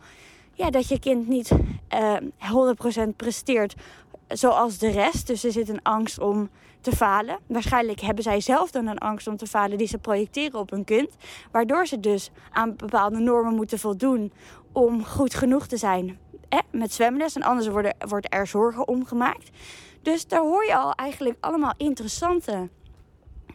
ja, 0.53 0.71
dat 0.71 0.89
je 0.89 0.99
kind 0.99 1.29
niet 1.29 1.51
uh, 1.51 2.17
eh, 2.17 3.07
100% 3.07 3.17
presteert 3.17 3.75
zoals 4.29 4.79
de 4.79 4.91
rest. 4.91 5.27
Dus 5.27 5.45
er 5.45 5.53
zit 5.53 5.69
een 5.69 5.83
angst 5.83 6.19
om 6.19 6.51
te 6.81 6.93
falen. 6.93 7.39
Waarschijnlijk 7.47 8.01
hebben 8.01 8.25
zij 8.25 8.41
zelf 8.41 8.71
dan 8.71 8.87
een 8.87 8.99
angst 8.99 9.27
om 9.27 9.37
te 9.37 9.47
falen 9.47 9.79
die 9.79 9.87
ze 9.87 9.99
projecteren 9.99 10.59
op 10.59 10.71
hun 10.71 10.85
kind. 10.85 11.09
Waardoor 11.51 11.87
ze 11.87 12.01
dus 12.01 12.31
aan 12.51 12.77
bepaalde 12.77 13.19
normen 13.19 13.55
moeten 13.55 13.79
voldoen 13.79 14.33
om 14.73 15.05
goed 15.05 15.35
genoeg 15.35 15.67
te 15.67 15.77
zijn 15.77 16.19
eh, 16.49 16.59
met 16.71 16.93
zwemles. 16.93 17.35
En 17.35 17.43
anders 17.43 17.69
worden, 17.69 17.97
wordt 18.09 18.35
er 18.35 18.47
zorgen 18.47 18.89
om 18.89 19.07
gemaakt. 19.07 19.51
Dus 20.03 20.27
daar 20.27 20.41
hoor 20.41 20.65
je 20.65 20.77
al 20.77 20.93
eigenlijk 20.93 21.37
allemaal 21.41 21.75
interessante 21.77 22.69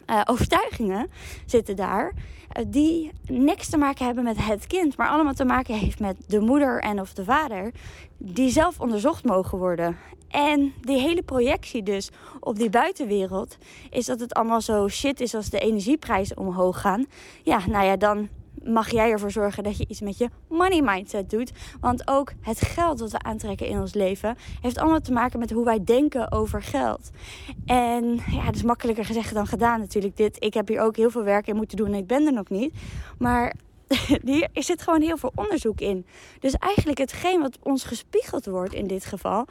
uh, 0.06 0.20
overtuigingen 0.24 1.10
zitten 1.46 1.76
daar. 1.76 2.12
Uh, 2.12 2.64
die 2.68 3.12
niks 3.26 3.68
te 3.68 3.76
maken 3.76 4.06
hebben 4.06 4.24
met 4.24 4.44
het 4.44 4.66
kind, 4.66 4.96
maar 4.96 5.08
allemaal 5.08 5.34
te 5.34 5.44
maken 5.44 5.74
heeft 5.74 6.00
met 6.00 6.16
de 6.26 6.40
moeder 6.40 6.80
en 6.80 7.00
of 7.00 7.12
de 7.12 7.24
vader. 7.24 7.72
Die 8.16 8.50
zelf 8.50 8.80
onderzocht 8.80 9.24
mogen 9.24 9.58
worden. 9.58 9.96
En 10.28 10.72
die 10.80 10.98
hele 10.98 11.22
projectie 11.22 11.82
dus 11.82 12.10
op 12.40 12.56
die 12.56 12.70
buitenwereld 12.70 13.58
is 13.90 14.06
dat 14.06 14.20
het 14.20 14.34
allemaal 14.34 14.60
zo 14.60 14.88
shit 14.88 15.20
is 15.20 15.34
als 15.34 15.50
de 15.50 15.58
energieprijzen 15.58 16.38
omhoog 16.38 16.80
gaan. 16.80 17.06
Ja, 17.42 17.60
nou 17.66 17.84
ja, 17.84 17.96
dan 17.96 18.28
mag 18.64 18.90
jij 18.90 19.10
ervoor 19.10 19.30
zorgen 19.30 19.62
dat 19.62 19.78
je 19.78 19.86
iets 19.88 20.00
met 20.00 20.18
je 20.18 20.28
money 20.48 20.82
mindset 20.82 21.30
doet. 21.30 21.52
Want 21.80 22.08
ook 22.08 22.32
het 22.40 22.60
geld 22.60 22.98
dat 22.98 23.12
we 23.12 23.18
aantrekken 23.18 23.66
in 23.66 23.80
ons 23.80 23.94
leven 23.94 24.36
heeft 24.60 24.78
allemaal 24.78 25.00
te 25.00 25.12
maken 25.12 25.38
met 25.38 25.50
hoe 25.50 25.64
wij 25.64 25.84
denken 25.84 26.32
over 26.32 26.62
geld. 26.62 27.10
En 27.66 28.14
ja, 28.14 28.42
het 28.42 28.56
is 28.56 28.62
makkelijker 28.62 29.04
gezegd 29.04 29.34
dan 29.34 29.46
gedaan 29.46 29.80
natuurlijk. 29.80 30.16
Dit, 30.16 30.36
ik 30.44 30.54
heb 30.54 30.68
hier 30.68 30.80
ook 30.80 30.96
heel 30.96 31.10
veel 31.10 31.24
werk 31.24 31.46
in 31.46 31.56
moeten 31.56 31.76
doen 31.76 31.86
en 31.86 31.94
ik 31.94 32.06
ben 32.06 32.26
er 32.26 32.32
nog 32.32 32.48
niet. 32.48 32.74
Maar 33.18 33.54
hier 34.24 34.48
zit 34.54 34.82
gewoon 34.82 35.00
heel 35.00 35.16
veel 35.16 35.32
onderzoek 35.34 35.80
in. 35.80 36.06
Dus 36.40 36.54
eigenlijk 36.54 36.98
hetgeen 36.98 37.40
wat 37.40 37.58
ons 37.62 37.84
gespiegeld 37.84 38.46
wordt 38.46 38.74
in 38.74 38.86
dit 38.86 39.04
geval, 39.04 39.46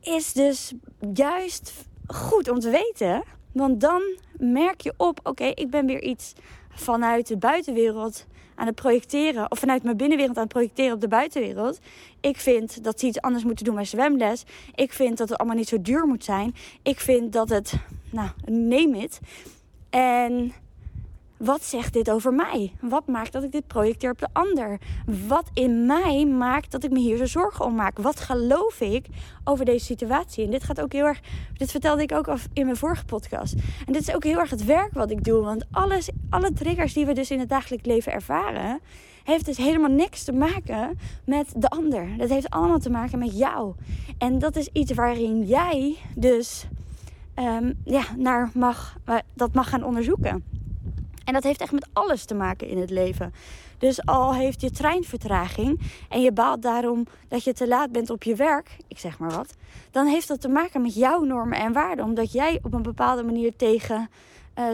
is 0.00 0.32
dus 0.32 0.72
juist 1.14 1.72
goed 2.06 2.48
om 2.48 2.58
te 2.58 2.70
weten. 2.70 3.22
Want 3.52 3.80
dan 3.80 4.02
merk 4.38 4.80
je 4.80 4.94
op, 4.96 5.20
oké, 5.22 5.44
ik 5.44 5.70
ben 5.70 5.86
weer 5.86 6.02
iets 6.02 6.32
vanuit 6.76 7.26
de 7.26 7.36
buitenwereld 7.36 8.26
aan 8.54 8.66
het 8.66 8.74
projecteren, 8.74 9.50
of 9.50 9.58
vanuit 9.58 9.82
mijn 9.82 9.96
binnenwereld 9.96 10.36
aan 10.36 10.42
het 10.42 10.52
projecteren 10.52 10.94
op 10.94 11.00
de 11.00 11.08
buitenwereld. 11.08 11.78
Ik 12.20 12.36
vind 12.36 12.84
dat 12.84 13.00
ze 13.00 13.06
iets 13.06 13.20
anders 13.20 13.44
moeten 13.44 13.64
doen 13.64 13.74
bij 13.74 13.84
zwemles. 13.84 14.44
Ik 14.74 14.92
vind 14.92 15.18
dat 15.18 15.28
het 15.28 15.38
allemaal 15.38 15.56
niet 15.56 15.68
zo 15.68 15.82
duur 15.82 16.06
moet 16.06 16.24
zijn. 16.24 16.54
Ik 16.82 17.00
vind 17.00 17.32
dat 17.32 17.48
het, 17.48 17.74
nou, 18.10 18.28
neem 18.44 18.94
het. 18.94 19.20
En 19.90 20.52
wat 21.36 21.64
zegt 21.64 21.92
dit 21.92 22.10
over 22.10 22.34
mij? 22.34 22.72
Wat 22.80 23.06
maakt 23.06 23.32
dat 23.32 23.42
ik 23.42 23.52
dit 23.52 23.66
projecteer 23.66 24.10
op 24.10 24.18
de 24.18 24.28
ander? 24.32 24.80
Wat 25.26 25.50
in 25.52 25.86
mij 25.86 26.26
maakt 26.26 26.70
dat 26.70 26.84
ik 26.84 26.90
me 26.90 26.98
hier 26.98 27.16
zo 27.16 27.26
zorgen 27.26 27.64
om 27.64 27.74
maak? 27.74 27.98
Wat 27.98 28.20
geloof 28.20 28.80
ik 28.80 29.06
over 29.44 29.64
deze 29.64 29.84
situatie? 29.84 30.44
En 30.44 30.50
dit 30.50 30.64
gaat 30.64 30.80
ook 30.80 30.92
heel 30.92 31.04
erg. 31.04 31.20
Dit 31.56 31.70
vertelde 31.70 32.02
ik 32.02 32.12
ook 32.12 32.28
in 32.52 32.64
mijn 32.64 32.76
vorige 32.76 33.04
podcast. 33.04 33.54
En 33.86 33.92
dit 33.92 34.08
is 34.08 34.14
ook 34.14 34.24
heel 34.24 34.38
erg 34.38 34.50
het 34.50 34.64
werk 34.64 34.92
wat 34.92 35.10
ik 35.10 35.24
doe. 35.24 35.42
Want 35.42 35.64
alles, 35.70 36.10
alle 36.30 36.52
triggers 36.52 36.92
die 36.92 37.06
we 37.06 37.12
dus 37.12 37.30
in 37.30 37.38
het 37.38 37.48
dagelijks 37.48 37.86
leven 37.86 38.12
ervaren, 38.12 38.80
heeft 39.24 39.44
dus 39.44 39.56
helemaal 39.56 39.90
niks 39.90 40.24
te 40.24 40.32
maken 40.32 40.98
met 41.24 41.52
de 41.56 41.68
ander. 41.68 42.08
Dat 42.16 42.28
heeft 42.28 42.50
allemaal 42.50 42.78
te 42.78 42.90
maken 42.90 43.18
met 43.18 43.38
jou. 43.38 43.74
En 44.18 44.38
dat 44.38 44.56
is 44.56 44.68
iets 44.72 44.92
waarin 44.92 45.42
jij 45.42 45.96
dus 46.14 46.66
um, 47.34 47.74
ja, 47.84 48.02
naar 48.16 48.50
mag, 48.54 48.96
dat 49.34 49.54
mag 49.54 49.68
gaan 49.68 49.84
onderzoeken. 49.84 50.55
En 51.26 51.32
dat 51.32 51.42
heeft 51.42 51.60
echt 51.60 51.72
met 51.72 51.88
alles 51.92 52.24
te 52.24 52.34
maken 52.34 52.68
in 52.68 52.78
het 52.78 52.90
leven. 52.90 53.34
Dus 53.78 54.06
al 54.06 54.34
heeft 54.34 54.60
je 54.60 54.70
trein 54.70 55.04
vertraging 55.04 55.80
en 56.08 56.20
je 56.20 56.32
baalt 56.32 56.62
daarom 56.62 57.06
dat 57.28 57.44
je 57.44 57.52
te 57.52 57.68
laat 57.68 57.92
bent 57.92 58.10
op 58.10 58.22
je 58.22 58.34
werk, 58.34 58.76
ik 58.88 58.98
zeg 58.98 59.18
maar 59.18 59.30
wat, 59.30 59.54
dan 59.90 60.06
heeft 60.06 60.28
dat 60.28 60.40
te 60.40 60.48
maken 60.48 60.82
met 60.82 60.94
jouw 60.94 61.22
normen 61.22 61.58
en 61.58 61.72
waarden. 61.72 62.04
Omdat 62.04 62.32
jij 62.32 62.60
op 62.62 62.74
een 62.74 62.82
bepaalde 62.82 63.22
manier 63.22 63.56
tegen 63.56 64.10
uh, 64.58 64.64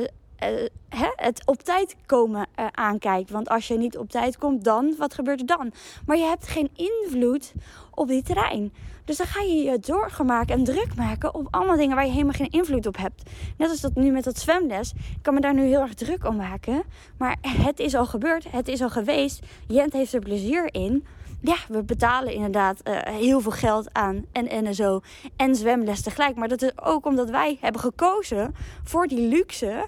uh, 0.43 0.69
het 1.17 1.43
op 1.47 1.63
tijd 1.63 1.97
komen 2.07 2.47
uh, 2.59 2.67
aankijkt. 2.71 3.31
Want 3.31 3.49
als 3.49 3.69
je 3.69 3.77
niet 3.77 3.99
op 3.99 4.11
tijd 4.11 4.39
komt, 4.39 4.65
dan, 4.65 4.95
wat 4.99 5.15
gebeurt 5.15 5.41
er 5.41 5.47
dan? 5.47 5.73
Maar 6.07 6.17
je 6.17 6.25
hebt 6.25 6.49
geen 6.49 6.71
invloed 6.75 7.53
op 7.91 8.09
die 8.09 8.23
trein. 8.23 8.73
Dus 9.05 9.17
dan 9.17 9.27
ga 9.27 9.41
je 9.41 9.55
je 9.55 9.79
zorgen 9.81 10.27
maken 10.27 10.55
en 10.55 10.65
druk 10.65 10.95
maken 10.97 11.35
op 11.35 11.47
allemaal 11.51 11.77
dingen 11.77 11.97
waar 11.97 12.05
je 12.05 12.13
helemaal 12.13 12.33
geen 12.33 12.51
invloed 12.51 12.87
op 12.87 12.97
hebt. 12.97 13.23
Net 13.57 13.71
als 13.71 13.81
dat 13.81 13.95
nu 13.95 14.11
met 14.11 14.25
dat 14.25 14.39
zwemles. 14.39 14.93
Ik 14.93 15.23
kan 15.23 15.35
me 15.35 15.41
daar 15.41 15.55
nu 15.55 15.63
heel 15.63 15.81
erg 15.81 15.95
druk 15.95 16.27
om 16.27 16.37
maken. 16.37 16.83
Maar 17.19 17.37
het 17.41 17.79
is 17.79 17.95
al 17.95 18.07
gebeurd, 18.07 18.51
het 18.51 18.69
is 18.69 18.83
al 18.83 18.91
geweest. 18.91 19.47
Jent 19.67 19.93
heeft 19.93 20.13
er 20.13 20.21
plezier 20.21 20.75
in. 20.75 21.05
Ja, 21.41 21.57
we 21.69 21.83
betalen 21.83 22.33
inderdaad 22.33 22.81
uh, 22.85 22.97
heel 23.03 23.41
veel 23.41 23.51
geld 23.51 23.89
aan 23.93 24.25
en 24.33 24.65
NSO 24.65 25.01
en 25.37 25.55
zwemles 25.55 26.03
tegelijk. 26.03 26.37
Maar 26.37 26.49
dat 26.49 26.63
is 26.63 26.73
ook 26.79 27.07
omdat 27.07 27.31
wij 27.31 27.59
hebben 27.61 27.81
gekozen 27.81 28.55
voor 28.85 29.07
die 29.07 29.29
luxe 29.29 29.87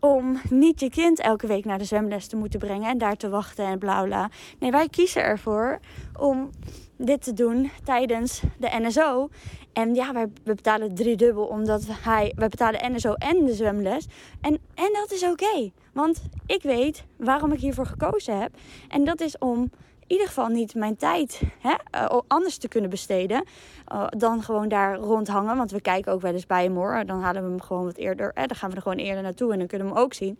om 0.00 0.40
niet 0.50 0.80
je 0.80 0.90
kind 0.90 1.20
elke 1.20 1.46
week 1.46 1.64
naar 1.64 1.78
de 1.78 1.84
zwemles 1.84 2.26
te 2.26 2.36
moeten 2.36 2.58
brengen 2.58 2.90
en 2.90 2.98
daar 2.98 3.16
te 3.16 3.28
wachten 3.28 3.66
en 3.66 3.78
bla 3.78 4.02
bla. 4.02 4.30
Nee, 4.58 4.70
wij 4.70 4.88
kiezen 4.88 5.22
ervoor 5.22 5.78
om 6.18 6.50
dit 6.96 7.22
te 7.22 7.32
doen 7.32 7.70
tijdens 7.84 8.42
de 8.58 8.68
NSO. 8.80 9.28
En 9.72 9.94
ja, 9.94 10.12
wij, 10.12 10.26
betalen 10.44 10.94
driedubbel 10.94 11.44
omdat 11.44 11.84
hij, 11.88 12.32
wij 12.36 12.48
betalen 12.48 12.92
NSO 12.92 13.12
en 13.12 13.44
de 13.44 13.54
zwemles. 13.54 14.06
En, 14.40 14.58
en 14.74 14.90
dat 14.92 15.12
is 15.12 15.24
oké. 15.24 15.70
want 15.92 16.22
ik 16.46 16.62
weet 16.62 17.04
waarom 17.16 17.52
ik 17.52 17.60
hiervoor 17.60 17.86
gekozen 17.86 18.40
heb. 18.40 18.50
En 18.88 19.04
dat 19.04 19.20
is 19.20 19.38
om 19.38 19.70
in 20.06 20.10
ieder 20.10 20.26
geval 20.26 20.48
niet 20.48 20.74
mijn 20.74 20.96
tijd 20.96 21.42
hè, 21.58 21.74
uh, 21.94 22.20
anders 22.26 22.56
te 22.56 22.68
kunnen 22.68 22.90
besteden. 22.90 23.44
Uh, 23.92 24.06
dan 24.08 24.42
gewoon 24.42 24.68
daar 24.68 24.96
rondhangen. 24.96 25.56
Want 25.56 25.70
we 25.70 25.80
kijken 25.80 26.12
ook 26.12 26.20
wel 26.20 26.32
eens 26.32 26.46
bij 26.46 26.62
hem 26.62 26.74
hoor. 26.74 27.02
Dan 27.06 27.20
halen 27.20 27.42
we 27.42 27.48
hem 27.48 27.60
gewoon 27.60 27.84
wat 27.84 27.96
eerder. 27.96 28.32
Eh, 28.32 28.46
dan 28.46 28.56
gaan 28.56 28.70
we 28.70 28.76
er 28.76 28.82
gewoon 28.82 28.98
eerder 28.98 29.22
naartoe 29.22 29.52
en 29.52 29.58
dan 29.58 29.66
kunnen 29.66 29.86
we 29.86 29.92
hem 29.92 30.02
ook 30.02 30.14
zien. 30.14 30.38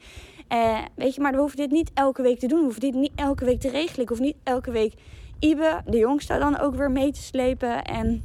Uh, 0.52 0.78
weet 0.94 1.14
je, 1.14 1.20
maar 1.20 1.32
we 1.32 1.38
hoeven 1.38 1.56
dit 1.56 1.70
niet 1.70 1.90
elke 1.94 2.23
week 2.23 2.38
te 2.38 2.46
doen. 2.46 2.58
We 2.58 2.64
hoeven 2.64 2.80
dit 2.80 2.94
niet 2.94 3.12
elke 3.14 3.44
week 3.44 3.61
te 3.61 3.70
regelen. 3.70 4.02
Ik 4.02 4.08
hoef 4.08 4.20
niet 4.20 4.37
elke 4.42 4.70
week 4.70 4.94
Ibe, 5.38 5.82
de 5.86 5.98
jongste, 5.98 6.38
dan 6.38 6.58
ook 6.58 6.74
weer 6.74 6.90
mee 6.90 7.12
te 7.12 7.22
slepen. 7.22 7.84
En 7.84 8.24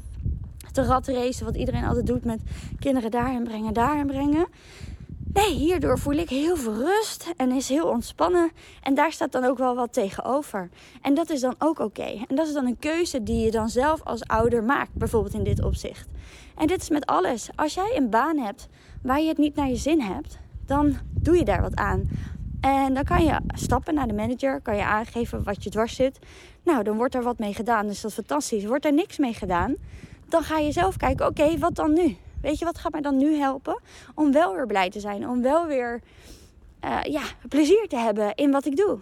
te 0.72 0.84
ratracen, 0.84 1.46
wat 1.46 1.56
iedereen 1.56 1.86
altijd 1.86 2.06
doet 2.06 2.26
met 2.26 2.42
kinderen 2.80 3.12
daarheen 3.12 3.44
brengen, 3.44 3.74
daarheen 3.74 4.08
brengen. 4.08 4.48
Nee, 5.34 5.54
hierdoor 5.54 6.00
voel 6.00 6.14
ik 6.14 6.30
heel 6.30 6.56
veel 6.56 6.74
rust 6.74 7.34
en 7.38 7.52
is 7.52 7.70
heel 7.70 7.88
ontspannen. 7.88 8.52
En 8.84 8.94
daar 8.94 9.12
staat 9.12 9.32
dan 9.32 9.44
ook 9.44 9.58
wel 9.58 9.76
wat 9.76 9.94
tegenover. 9.94 10.70
En 11.02 11.14
dat 11.14 11.30
is 11.30 11.42
dan 11.42 11.56
ook 11.58 11.80
oké. 11.80 12.26
En 12.28 12.36
dat 12.36 12.48
is 12.48 12.54
dan 12.54 12.66
een 12.66 12.80
keuze 12.80 13.24
die 13.24 13.46
je 13.46 13.52
dan 13.52 13.70
zelf 13.70 14.04
als 14.04 14.28
ouder 14.28 14.64
maakt, 14.64 14.94
bijvoorbeeld 14.94 15.34
in 15.34 15.44
dit 15.44 15.64
opzicht. 15.64 16.08
En 16.56 16.68
dit 16.68 16.82
is 16.82 16.90
met 16.90 17.06
alles. 17.06 17.50
Als 17.56 17.74
jij 17.74 17.94
een 17.96 18.10
baan 18.10 18.38
hebt 18.38 18.68
waar 19.02 19.22
je 19.22 19.28
het 19.28 19.38
niet 19.38 19.56
naar 19.56 19.70
je 19.70 19.76
zin 19.76 20.02
hebt, 20.02 20.40
dan 20.66 20.98
doe 21.12 21.38
je 21.38 21.46
daar 21.46 21.62
wat 21.62 21.76
aan. 21.76 22.10
En 22.62 22.94
dan 22.94 23.04
kan 23.04 23.24
je 23.24 23.40
stappen 23.54 23.94
naar 23.94 24.08
de 24.08 24.14
manager, 24.14 24.62
kan 24.62 24.76
je 24.76 24.84
aangeven 24.84 25.44
wat 25.44 25.64
je 25.64 25.70
dwars 25.70 25.96
zit. 25.96 26.20
Nou, 26.64 26.84
dan 26.84 26.98
wordt 26.98 27.16
er 27.16 27.24
wat 27.24 27.40
mee 27.40 27.54
gedaan, 27.54 27.88
dus 27.88 28.02
dat 28.02 28.12
is 28.12 28.18
fantastisch. 28.18 28.66
Wordt 28.66 28.86
er 28.86 28.94
niks 28.94 29.18
mee 29.18 29.34
gedaan, 29.34 29.76
dan 30.26 30.44
ga 30.44 30.58
je 30.58 30.72
zelf 30.72 30.98
kijken, 30.98 31.28
oké, 31.28 31.58
wat 31.58 31.76
dan 31.76 31.94
nu? 31.94 32.18
Weet 32.42 32.60
je, 32.60 32.66
wat 32.66 32.78
gaat 32.78 32.92
mij 32.92 33.02
dan 33.02 33.18
nu 33.18 33.36
helpen 33.36 33.82
om 34.16 34.32
wel 34.32 34.54
weer 34.54 34.68
blij 34.68 34.90
te 34.90 35.00
zijn? 35.00 35.30
Om 35.30 35.42
wel 35.42 35.66
weer 35.66 36.02
uh, 36.86 37.00
ja, 37.04 37.22
plezier 37.50 37.88
te 37.88 37.98
hebben 37.98 38.36
in 38.36 38.52
wat 38.52 38.66
ik 38.66 38.76
doe. 38.76 39.00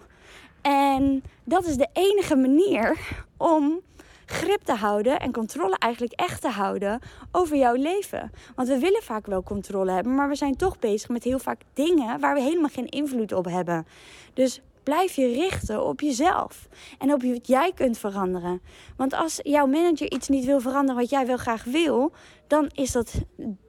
En 0.62 1.22
dat 1.44 1.66
is 1.66 1.76
de 1.76 1.88
enige 1.92 2.36
manier 2.36 2.98
om 3.36 3.80
grip 4.26 4.62
te 4.62 4.72
houden 4.74 5.20
en 5.20 5.32
controle 5.32 5.76
eigenlijk 5.78 6.12
echt 6.12 6.40
te 6.40 6.48
houden 6.48 7.00
over 7.32 7.56
jouw 7.56 7.74
leven. 7.74 8.30
Want 8.54 8.68
we 8.68 8.78
willen 8.78 9.02
vaak 9.02 9.26
wel 9.26 9.42
controle 9.42 9.90
hebben, 9.90 10.14
maar 10.14 10.28
we 10.28 10.34
zijn 10.34 10.56
toch 10.56 10.78
bezig 10.78 11.08
met 11.08 11.24
heel 11.24 11.38
vaak 11.38 11.60
dingen 11.72 12.20
waar 12.20 12.34
we 12.34 12.40
helemaal 12.40 12.68
geen 12.68 12.88
invloed 12.88 13.32
op 13.32 13.44
hebben. 13.44 13.86
Dus 14.34 14.60
blijf 14.88 15.14
je 15.14 15.26
richten 15.26 15.84
op 15.84 16.00
jezelf 16.00 16.68
en 16.98 17.12
op 17.12 17.22
wat 17.22 17.46
jij 17.46 17.72
kunt 17.74 17.98
veranderen. 17.98 18.60
Want 18.96 19.14
als 19.14 19.40
jouw 19.42 19.66
manager 19.66 20.12
iets 20.12 20.28
niet 20.28 20.44
wil 20.44 20.60
veranderen 20.60 21.00
wat 21.00 21.10
jij 21.10 21.26
wel 21.26 21.36
graag 21.36 21.64
wil, 21.64 22.12
dan 22.46 22.70
is 22.74 22.92
dat 22.92 23.14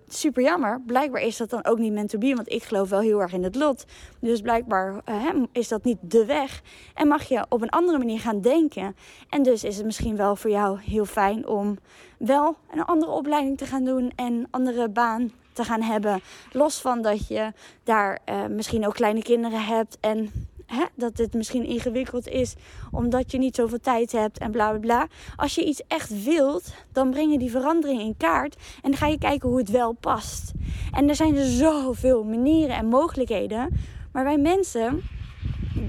super 0.08 0.44
jammer. 0.44 0.82
Blijkbaar 0.86 1.22
is 1.22 1.38
dat 1.38 1.50
dan 1.50 1.66
ook 1.66 1.78
niet 1.78 1.94
meant 1.94 2.10
to 2.10 2.18
be, 2.18 2.36
want 2.36 2.52
ik 2.52 2.64
geloof 2.64 2.90
wel 2.90 3.00
heel 3.00 3.22
erg 3.22 3.34
in 3.34 3.44
het 3.44 3.56
lot. 3.56 3.86
Dus 4.20 4.42
blijkbaar 4.42 5.02
uh, 5.10 5.44
is 5.52 5.68
dat 5.68 5.84
niet 5.84 5.98
de 6.02 6.26
weg. 6.26 6.62
En 6.94 7.08
mag 7.08 7.24
je 7.24 7.46
op 7.50 7.62
een 7.62 7.70
andere 7.70 7.98
manier 7.98 8.20
gaan 8.20 8.42
denken. 8.42 8.96
En 9.30 9.44
dus 9.44 9.64
is 9.64 9.78
het 9.78 9.86
misschien 9.86 10.16
wel 10.16 10.36
voor 10.36 10.52
jou 10.52 10.80
heel 10.82 11.06
fijn 11.06 11.48
om 11.48 11.78
wel 12.18 12.56
een 12.72 12.86
andere 12.86 13.12
opleiding 13.12 13.58
te 13.58 13.66
gaan 13.66 13.84
doen 13.84 14.12
en 14.16 14.34
een 14.34 14.48
andere 14.50 14.90
baan 14.90 15.32
te 15.54 15.64
gaan 15.64 15.82
hebben. 15.82 16.22
Los 16.52 16.82
van 16.82 17.02
dat 17.02 17.28
je 17.28 17.54
daar 17.84 18.20
uh, 18.30 18.46
misschien 18.46 18.88
ook 18.88 18.94
kleine 18.94 19.22
kinderen 19.22 19.66
hebt 19.66 19.98
en 20.00 20.32
hè, 20.70 20.86
dat 20.96 21.18
het 21.18 21.34
misschien 21.34 21.66
ingewikkeld 21.66 22.28
is 22.28 22.56
omdat 22.92 23.32
je 23.32 23.38
niet 23.38 23.56
zoveel 23.56 23.80
tijd 23.80 24.12
hebt 24.12 24.38
en 24.38 24.52
bla 24.52 24.70
bla 24.70 24.80
bla. 24.80 25.08
Als 25.36 25.56
je 25.56 25.66
iets 25.66 25.82
echt 25.88 26.24
wilt, 26.24 26.74
dan 26.92 27.10
breng 27.10 27.32
je 27.32 27.40
die 27.40 27.52
verandering 27.52 28.02
in 28.02 28.18
kaart 28.18 28.56
en 28.56 28.90
dan 28.90 29.00
ga 29.00 29.08
je 29.08 29.18
kijken 29.18 29.50
hoe 29.50 29.58
het 29.58 29.70
wel 29.70 29.92
past. 29.92 30.52
En 30.92 31.10
er 31.10 31.16
zijn 31.16 31.46
zoveel 31.46 32.24
manieren 32.24 32.76
en 32.76 32.86
mogelijkheden, 32.86 33.80
maar 34.12 34.24
wij 34.24 34.38
mensen 34.38 35.02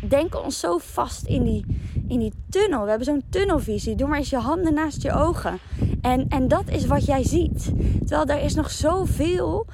denken 0.08 0.44
ons 0.44 0.60
zo 0.60 0.78
vast 0.78 1.26
in 1.26 1.44
die, 1.44 1.64
in 2.08 2.18
die 2.18 2.32
tunnel. 2.48 2.82
We 2.82 2.88
hebben 2.88 3.06
zo'n 3.06 3.22
tunnelvisie. 3.30 3.94
Doe 3.94 4.08
maar 4.08 4.18
eens 4.18 4.30
je 4.30 4.36
handen 4.36 4.74
naast 4.74 5.02
je 5.02 5.12
ogen. 5.12 5.58
En, 6.00 6.28
en 6.28 6.48
dat 6.48 6.68
is 6.68 6.86
wat 6.86 7.04
jij 7.04 7.24
ziet. 7.24 7.72
Terwijl 8.06 8.38
er 8.38 8.44
is 8.44 8.54
nog 8.54 8.70
zoveel 8.70 9.66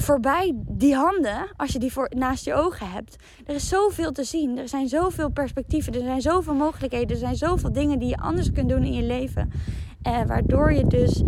voorbij 0.00 0.52
die 0.68 0.94
handen, 0.94 1.48
als 1.56 1.72
je 1.72 1.78
die 1.78 1.92
voor, 1.92 2.10
naast 2.16 2.44
je 2.44 2.54
ogen 2.54 2.90
hebt. 2.90 3.16
Er 3.46 3.54
is 3.54 3.68
zoveel 3.68 4.12
te 4.12 4.24
zien. 4.24 4.58
Er 4.58 4.68
zijn 4.68 4.88
zoveel 4.88 5.30
perspectieven. 5.30 5.92
Er 5.94 6.00
zijn 6.00 6.20
zoveel 6.20 6.54
mogelijkheden. 6.54 7.10
Er 7.10 7.16
zijn 7.16 7.36
zoveel 7.36 7.72
dingen 7.72 7.98
die 7.98 8.08
je 8.08 8.16
anders 8.16 8.52
kunt 8.52 8.68
doen 8.68 8.84
in 8.84 8.92
je 8.92 9.02
leven. 9.02 9.50
Eh, 10.02 10.22
waardoor 10.26 10.72
je 10.72 10.86
dus 10.86 11.22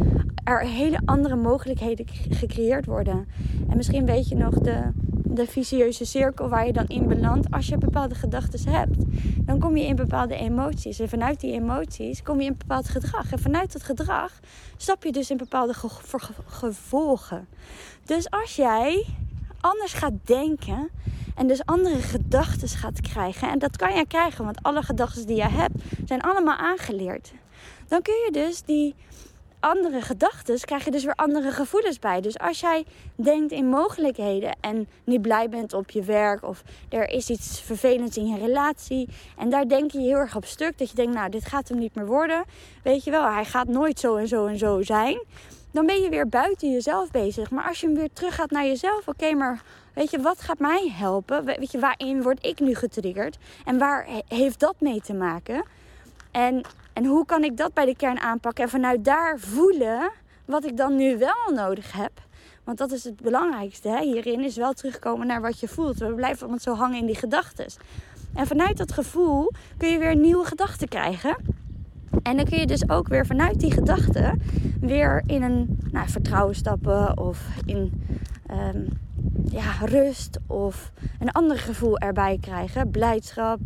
er 0.45 0.61
hele 0.61 1.01
andere 1.05 1.37
mogelijkheden 1.37 2.07
gecreëerd 2.09 2.87
worden. 2.87 3.29
En 3.69 3.77
misschien 3.77 4.07
weet 4.07 4.29
je 4.29 4.35
nog 4.35 4.55
de, 4.55 4.93
de 5.29 5.47
vicieuze 5.47 6.05
cirkel 6.05 6.49
waar 6.49 6.67
je 6.67 6.73
dan 6.73 6.87
in 6.87 7.09
belandt 7.09 7.51
als 7.51 7.67
je 7.67 7.79
bepaalde 7.79 8.15
gedachten 8.15 8.69
hebt. 8.73 8.97
Dan 9.47 9.59
kom 9.59 9.77
je 9.77 9.87
in 9.87 9.97
bepaalde 9.97 10.35
emoties. 10.35 10.99
En 10.99 11.09
vanuit 11.09 11.41
die 11.41 11.53
emoties 11.53 12.23
kom 12.23 12.41
je 12.41 12.47
in 12.47 12.57
bepaald 12.59 12.89
gedrag. 12.89 13.33
En 13.33 13.39
vanuit 13.39 13.73
dat 13.73 13.83
gedrag 13.83 14.41
stap 14.77 15.05
je 15.05 15.13
dus 15.13 15.31
in 15.31 15.37
bepaalde 15.37 15.75
gevolgen. 16.47 17.49
Dus 18.05 18.31
als 18.31 18.57
jij 18.57 19.07
anders 19.61 19.93
gaat 19.93 20.15
denken 20.25 20.91
en 21.35 21.47
dus 21.47 21.65
andere 21.65 21.99
gedachten 21.99 22.69
gaat 22.69 23.01
krijgen, 23.01 23.51
en 23.51 23.59
dat 23.59 23.77
kan 23.77 23.95
jij 23.95 24.07
krijgen, 24.07 24.45
want 24.45 24.63
alle 24.63 24.83
gedachten 24.83 25.27
die 25.27 25.37
je 25.37 25.49
hebt 25.49 25.75
zijn 26.05 26.21
allemaal 26.21 26.57
aangeleerd, 26.57 27.33
dan 27.89 28.03
kun 28.03 28.15
je 28.15 28.33
dus 28.33 28.63
die 28.63 28.95
andere 29.61 30.01
gedachten, 30.01 30.61
krijg 30.61 30.85
je 30.85 30.91
dus 30.91 31.05
weer 31.05 31.15
andere 31.15 31.51
gevoelens 31.51 31.99
bij. 31.99 32.21
Dus 32.21 32.39
als 32.39 32.61
jij 32.61 32.85
denkt 33.15 33.53
in 33.53 33.69
mogelijkheden 33.69 34.57
en 34.61 34.89
niet 35.05 35.23
blij 35.23 35.49
bent 35.49 35.73
op 35.73 35.91
je 35.91 36.03
werk 36.03 36.45
of 36.45 36.63
er 36.89 37.09
is 37.09 37.31
iets 37.31 37.61
vervelends 37.61 38.17
in 38.17 38.27
je 38.27 38.39
relatie 38.39 39.09
en 39.39 39.51
daar 39.51 39.69
denk 39.69 39.91
je 39.91 39.99
heel 39.99 40.17
erg 40.17 40.37
op 40.37 40.45
stuk 40.45 40.79
dat 40.79 40.91
je 40.91 40.97
denkt, 40.97 41.15
nou, 41.15 41.31
dit 41.31 41.45
gaat 41.45 41.69
hem 41.69 41.79
niet 41.79 41.95
meer 41.95 42.07
worden. 42.07 42.45
Weet 42.83 43.05
je 43.05 43.11
wel, 43.11 43.33
hij 43.33 43.45
gaat 43.45 43.69
nooit 43.69 44.01
zo 44.01 44.17
en 44.17 44.29
zo 44.29 44.47
en 44.47 44.59
zo 44.59 44.83
zijn 44.83 45.19
dan 45.77 45.87
ben 45.87 46.01
je 46.03 46.09
weer 46.09 46.29
buiten 46.29 46.73
jezelf 46.73 47.11
bezig. 47.11 47.51
Maar 47.51 47.65
als 47.65 47.81
je 47.81 47.87
hem 47.87 47.97
weer 47.97 48.13
terug 48.13 48.35
gaat 48.35 48.51
naar 48.51 48.67
jezelf, 48.67 49.09
oké, 49.09 49.35
maar 49.35 49.63
weet 49.95 50.11
je, 50.11 50.21
wat 50.21 50.41
gaat 50.41 50.59
mij 50.59 50.93
helpen? 50.93 51.45
Weet 51.45 51.73
je, 51.73 51.79
waarin 51.79 52.23
word 52.23 52.47
ik 52.47 52.61
nu 52.61 52.75
getriggerd? 52.75 53.39
En 53.65 53.79
waar 53.79 54.07
heeft 54.29 54.61
dat 54.61 54.75
mee 54.79 55.01
te 55.01 55.15
maken? 55.15 55.65
En, 56.31 56.63
en 56.97 57.05
hoe 57.05 57.27
kan 57.27 57.45
ik 57.45 57.57
dat 57.57 57.75
bij 57.75 57.85
de 57.85 57.97
kern 57.97 58.21
aanpakken? 58.21 58.65
En 58.65 58.71
vanuit 58.71 59.05
daar 59.05 59.39
voelen 59.39 60.11
wat 60.45 60.65
ik 60.65 60.77
dan 60.77 60.97
nu 60.97 61.19
wel 61.19 61.55
nodig 61.55 61.93
heb. 61.93 62.11
Want 62.65 62.79
dat 62.79 62.93
is 62.93 63.05
het 63.05 63.21
belangrijkste 63.21 63.89
hè? 63.89 64.01
hierin, 64.01 64.45
is 64.45 64.57
wel 64.57 64.73
terugkomen 64.73 65.27
naar 65.27 65.41
wat 65.41 65.61
je 65.61 65.69
voelt. 65.69 65.99
We 65.99 66.15
blijven 66.15 66.41
allemaal 66.41 66.59
zo 66.59 66.75
hangen 66.75 66.99
in 66.99 67.07
die 67.07 67.17
gedachten. 67.17 67.67
En 68.35 68.47
vanuit 68.47 68.77
dat 68.77 68.93
gevoel 68.93 69.53
kun 69.77 69.89
je 69.89 69.99
weer 69.99 70.17
nieuwe 70.17 70.45
gedachten 70.45 70.89
krijgen. 70.89 71.37
En 72.23 72.37
dan 72.37 72.45
kun 72.45 72.59
je 72.59 72.67
dus 72.67 72.89
ook 72.89 73.09
weer 73.09 73.27
vanuit 73.27 73.61
die 73.61 73.73
gedachten 73.73 74.43
weer 74.81 75.23
in 75.27 75.43
een 75.43 75.79
nou, 75.93 76.09
vertrouwen 76.09 76.55
stappen 76.55 77.19
of 77.19 77.47
in, 77.65 78.07
um, 78.51 78.89
ja, 79.51 79.73
rust 79.85 80.39
of 80.47 80.93
een 81.19 81.31
ander 81.31 81.59
gevoel 81.59 81.99
erbij 81.99 82.39
krijgen. 82.41 82.91
Blijdschap, 82.91 83.61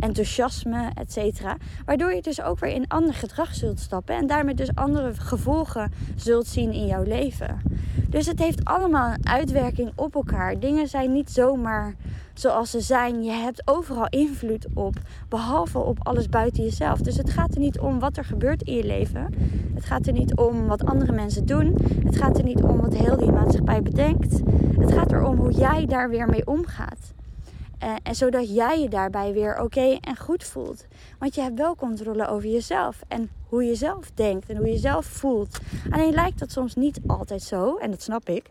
enthousiasme, 0.00 0.90
etc. 0.94 1.42
Waardoor 1.84 2.12
je 2.12 2.22
dus 2.22 2.42
ook 2.42 2.58
weer 2.58 2.74
in 2.74 2.88
ander 2.88 3.14
gedrag 3.14 3.54
zult 3.54 3.80
stappen. 3.80 4.16
En 4.16 4.26
daarmee 4.26 4.54
dus 4.54 4.74
andere 4.74 5.14
gevolgen 5.14 5.92
zult 6.16 6.46
zien 6.46 6.72
in 6.72 6.86
jouw 6.86 7.02
leven. 7.02 7.60
Dus 8.14 8.26
het 8.26 8.38
heeft 8.38 8.64
allemaal 8.64 9.12
een 9.12 9.28
uitwerking 9.28 9.92
op 9.94 10.14
elkaar. 10.14 10.60
Dingen 10.60 10.88
zijn 10.88 11.12
niet 11.12 11.30
zomaar 11.30 11.94
zoals 12.34 12.70
ze 12.70 12.80
zijn. 12.80 13.22
Je 13.22 13.30
hebt 13.30 13.62
overal 13.64 14.06
invloed 14.08 14.66
op, 14.74 14.94
behalve 15.28 15.78
op 15.78 15.98
alles 16.02 16.28
buiten 16.28 16.62
jezelf. 16.62 17.00
Dus 17.00 17.16
het 17.16 17.30
gaat 17.30 17.54
er 17.54 17.60
niet 17.60 17.78
om 17.78 17.98
wat 17.98 18.16
er 18.16 18.24
gebeurt 18.24 18.62
in 18.62 18.74
je 18.74 18.84
leven. 18.84 19.34
Het 19.74 19.84
gaat 19.84 20.06
er 20.06 20.12
niet 20.12 20.36
om 20.36 20.66
wat 20.66 20.84
andere 20.84 21.12
mensen 21.12 21.46
doen. 21.46 21.76
Het 22.04 22.16
gaat 22.16 22.38
er 22.38 22.44
niet 22.44 22.62
om 22.62 22.80
wat 22.80 22.94
heel 22.94 23.16
die 23.16 23.32
maatschappij 23.32 23.82
bedenkt. 23.82 24.40
Het 24.78 24.92
gaat 24.92 25.12
erom 25.12 25.36
hoe 25.36 25.52
jij 25.52 25.86
daar 25.86 26.08
weer 26.08 26.28
mee 26.28 26.46
omgaat. 26.46 27.12
Uh, 27.84 27.94
en 28.02 28.14
zodat 28.14 28.54
jij 28.54 28.80
je 28.80 28.88
daarbij 28.88 29.32
weer 29.32 29.60
oké 29.60 29.98
en 30.00 30.16
goed 30.16 30.44
voelt. 30.44 30.86
Want 31.18 31.34
je 31.34 31.40
hebt 31.40 31.58
wel 31.58 31.76
controle 31.76 32.28
over 32.28 32.48
jezelf. 32.48 33.02
En 33.08 33.30
hoe 33.48 33.64
je 33.64 33.74
zelf 33.74 34.10
denkt 34.14 34.48
en 34.48 34.56
hoe 34.56 34.70
je 34.70 34.78
zelf 34.78 35.04
voelt. 35.06 35.58
Alleen 35.90 36.12
lijkt 36.12 36.38
dat 36.38 36.50
soms 36.50 36.74
niet 36.74 37.00
altijd 37.06 37.42
zo. 37.42 37.76
En 37.76 37.90
dat 37.90 38.02
snap 38.02 38.28
ik. 38.28 38.50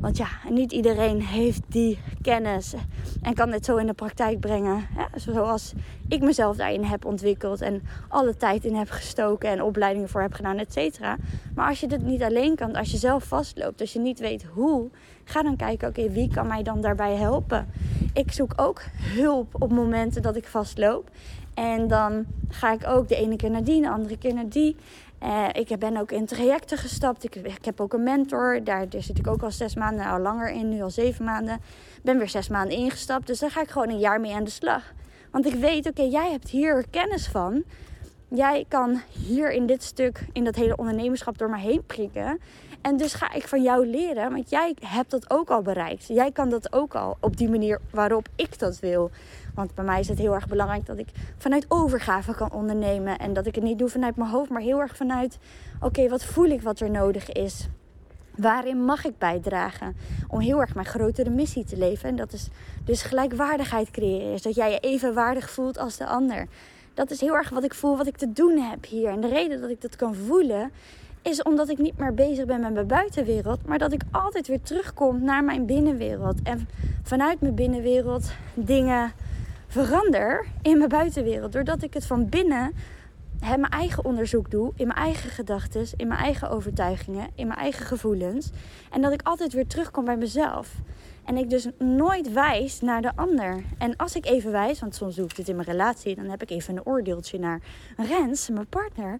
Want 0.00 0.16
ja, 0.16 0.26
niet 0.48 0.72
iedereen 0.72 1.22
heeft 1.22 1.62
die 1.68 1.98
kennis. 2.22 2.74
En 3.22 3.34
kan 3.34 3.50
dit 3.50 3.64
zo 3.64 3.76
in 3.76 3.86
de 3.86 3.92
praktijk 3.92 4.40
brengen. 4.40 4.86
Zoals 5.14 5.72
ik 6.08 6.20
mezelf 6.22 6.56
daarin 6.56 6.84
heb 6.84 7.04
ontwikkeld. 7.04 7.60
En 7.60 7.82
alle 8.08 8.36
tijd 8.36 8.64
in 8.64 8.74
heb 8.74 8.90
gestoken. 8.90 9.50
En 9.50 9.62
opleidingen 9.62 10.08
voor 10.08 10.20
heb 10.22 10.32
gedaan, 10.32 10.58
et 10.58 10.72
cetera. 10.72 11.16
Maar 11.54 11.68
als 11.68 11.80
je 11.80 11.86
dit 11.86 12.02
niet 12.02 12.22
alleen 12.22 12.56
kan. 12.56 12.76
Als 12.76 12.90
je 12.90 12.96
zelf 12.96 13.24
vastloopt. 13.24 13.80
Als 13.80 13.92
je 13.92 13.98
niet 13.98 14.18
weet 14.18 14.44
hoe. 14.44 14.90
Ga 15.24 15.42
dan 15.42 15.56
kijken, 15.56 15.88
oké, 15.88 16.10
wie 16.10 16.28
kan 16.28 16.46
mij 16.46 16.62
dan 16.62 16.80
daarbij 16.80 17.14
helpen? 17.14 17.68
Ik 18.14 18.32
zoek 18.32 18.52
ook 18.56 18.82
hulp 18.96 19.62
op 19.62 19.70
momenten 19.72 20.22
dat 20.22 20.36
ik 20.36 20.46
vastloop. 20.46 21.10
En 21.54 21.88
dan 21.88 22.24
ga 22.48 22.72
ik 22.72 22.86
ook 22.86 23.08
de 23.08 23.16
ene 23.16 23.36
keer 23.36 23.50
naar 23.50 23.64
die, 23.64 23.82
de 23.82 23.90
andere 23.90 24.18
keer 24.18 24.34
naar 24.34 24.48
die. 24.48 24.76
Uh, 25.22 25.48
ik 25.52 25.78
ben 25.78 25.96
ook 25.96 26.12
in 26.12 26.26
trajecten 26.26 26.78
gestapt. 26.78 27.24
Ik, 27.24 27.64
heb 27.64 27.80
ook 27.80 27.92
een 27.92 28.02
mentor. 28.02 28.60
Daar, 28.64 28.88
daar 28.88 29.02
zit 29.02 29.18
ik 29.18 29.26
ook 29.26 29.42
al 29.42 29.50
zes 29.50 29.74
maanden, 29.74 30.06
al 30.06 30.18
langer 30.18 30.50
in, 30.50 30.68
nu 30.68 30.82
al 30.82 30.90
zeven 30.90 31.24
maanden. 31.24 31.60
Ben 32.02 32.18
weer 32.18 32.28
zes 32.28 32.48
maanden 32.48 32.76
ingestapt. 32.76 33.26
Dus 33.26 33.38
daar 33.38 33.50
ga 33.50 33.62
ik 33.62 33.70
gewoon 33.70 33.88
een 33.88 33.98
jaar 33.98 34.20
mee 34.20 34.34
aan 34.34 34.44
de 34.44 34.50
slag. 34.50 34.92
Want 35.30 35.46
ik 35.46 35.54
weet, 35.54 35.86
oké, 35.86 36.02
jij 36.02 36.30
hebt 36.30 36.48
hier 36.48 36.84
kennis 36.90 37.28
van. 37.28 37.64
Jij 38.28 38.64
kan 38.68 39.00
hier 39.10 39.52
in 39.52 39.66
dit 39.66 39.82
stuk, 39.82 40.26
in 40.32 40.44
dat 40.44 40.54
hele 40.54 40.76
ondernemerschap 40.76 41.38
door 41.38 41.50
me 41.50 41.58
heen 41.58 41.82
prikken. 41.86 42.40
En 42.82 42.96
dus 42.96 43.14
ga 43.14 43.32
ik 43.32 43.48
van 43.48 43.62
jou 43.62 43.86
leren, 43.86 44.32
want 44.32 44.50
jij 44.50 44.76
hebt 44.80 45.10
dat 45.10 45.30
ook 45.30 45.50
al 45.50 45.62
bereikt. 45.62 46.06
Jij 46.06 46.32
kan 46.32 46.48
dat 46.48 46.72
ook 46.72 46.94
al 46.94 47.16
op 47.20 47.36
die 47.36 47.50
manier 47.50 47.80
waarop 47.90 48.28
ik 48.36 48.58
dat 48.58 48.80
wil. 48.80 49.10
Want 49.54 49.74
bij 49.74 49.84
mij 49.84 50.00
is 50.00 50.08
het 50.08 50.18
heel 50.18 50.34
erg 50.34 50.48
belangrijk 50.48 50.86
dat 50.86 50.98
ik 50.98 51.08
vanuit 51.38 51.64
overgave 51.68 52.34
kan 52.34 52.52
ondernemen. 52.52 53.18
En 53.18 53.32
dat 53.32 53.46
ik 53.46 53.54
het 53.54 53.64
niet 53.64 53.78
doe 53.78 53.88
vanuit 53.88 54.16
mijn 54.16 54.30
hoofd, 54.30 54.50
maar 54.50 54.60
heel 54.60 54.80
erg 54.80 54.96
vanuit: 54.96 55.38
oké, 55.80 56.08
wat 56.08 56.24
voel 56.24 56.44
ik 56.44 56.62
wat 56.62 56.80
er 56.80 56.90
nodig 56.90 57.32
is? 57.32 57.68
Waarin 58.36 58.84
mag 58.84 59.04
ik 59.04 59.18
bijdragen? 59.18 59.96
Om 60.28 60.40
heel 60.40 60.60
erg 60.60 60.74
mijn 60.74 60.86
grotere 60.86 61.30
missie 61.30 61.64
te 61.64 61.76
leven. 61.76 62.08
En 62.08 62.16
dat 62.16 62.32
is 62.32 62.48
dus 62.84 63.02
gelijkwaardigheid 63.02 63.90
creëren. 63.90 64.32
Is 64.32 64.42
dat 64.42 64.54
jij 64.54 64.70
je 64.70 64.78
evenwaardig 64.78 65.50
voelt 65.50 65.78
als 65.78 65.96
de 65.96 66.06
ander. 66.06 66.46
Dat 66.94 67.10
is 67.10 67.20
heel 67.20 67.34
erg 67.34 67.48
wat 67.48 67.64
ik 67.64 67.74
voel, 67.74 67.96
wat 67.96 68.06
ik 68.06 68.16
te 68.16 68.32
doen 68.32 68.58
heb 68.58 68.86
hier. 68.86 69.08
En 69.08 69.20
de 69.20 69.28
reden 69.28 69.60
dat 69.60 69.70
ik 69.70 69.80
dat 69.80 69.96
kan 69.96 70.14
voelen, 70.14 70.72
is 71.22 71.42
omdat 71.42 71.68
ik 71.68 71.78
niet 71.78 71.98
meer 71.98 72.14
bezig 72.14 72.44
ben 72.44 72.60
met 72.60 72.72
mijn 72.72 72.86
buitenwereld, 72.86 73.66
maar 73.66 73.78
dat 73.78 73.92
ik 73.92 74.02
altijd 74.10 74.46
weer 74.46 74.60
terugkom 74.60 75.24
naar 75.24 75.44
mijn 75.44 75.66
binnenwereld. 75.66 76.42
En 76.42 76.68
vanuit 77.02 77.40
mijn 77.40 77.54
binnenwereld 77.54 78.32
dingen 78.54 79.12
verander 79.66 80.46
in 80.62 80.78
mijn 80.78 80.88
buitenwereld. 80.88 81.52
Doordat 81.52 81.82
ik 81.82 81.94
het 81.94 82.06
van 82.06 82.28
binnen 82.28 82.72
mijn 83.40 83.68
eigen 83.68 84.04
onderzoek 84.04 84.50
doe, 84.50 84.72
in 84.76 84.86
mijn 84.86 84.98
eigen 84.98 85.30
gedachten, 85.30 85.86
in 85.96 86.08
mijn 86.08 86.20
eigen 86.20 86.50
overtuigingen, 86.50 87.28
in 87.34 87.46
mijn 87.46 87.58
eigen 87.58 87.86
gevoelens. 87.86 88.50
En 88.90 89.02
dat 89.02 89.12
ik 89.12 89.22
altijd 89.22 89.52
weer 89.52 89.66
terugkom 89.66 90.04
bij 90.04 90.16
mezelf. 90.16 90.74
En 91.24 91.36
ik 91.36 91.50
dus 91.50 91.68
nooit 91.78 92.32
wijs 92.32 92.80
naar 92.80 93.02
de 93.02 93.12
ander. 93.14 93.62
En 93.78 93.96
als 93.96 94.16
ik 94.16 94.26
even 94.26 94.52
wijs, 94.52 94.80
want 94.80 94.94
soms 94.94 95.14
doe 95.14 95.24
ik 95.24 95.36
dit 95.36 95.48
in 95.48 95.56
mijn 95.56 95.68
relatie, 95.68 96.14
dan 96.14 96.28
heb 96.28 96.42
ik 96.42 96.50
even 96.50 96.76
een 96.76 96.86
oordeeltje 96.86 97.38
naar 97.38 97.60
Rens, 97.96 98.48
mijn 98.48 98.66
partner. 98.66 99.18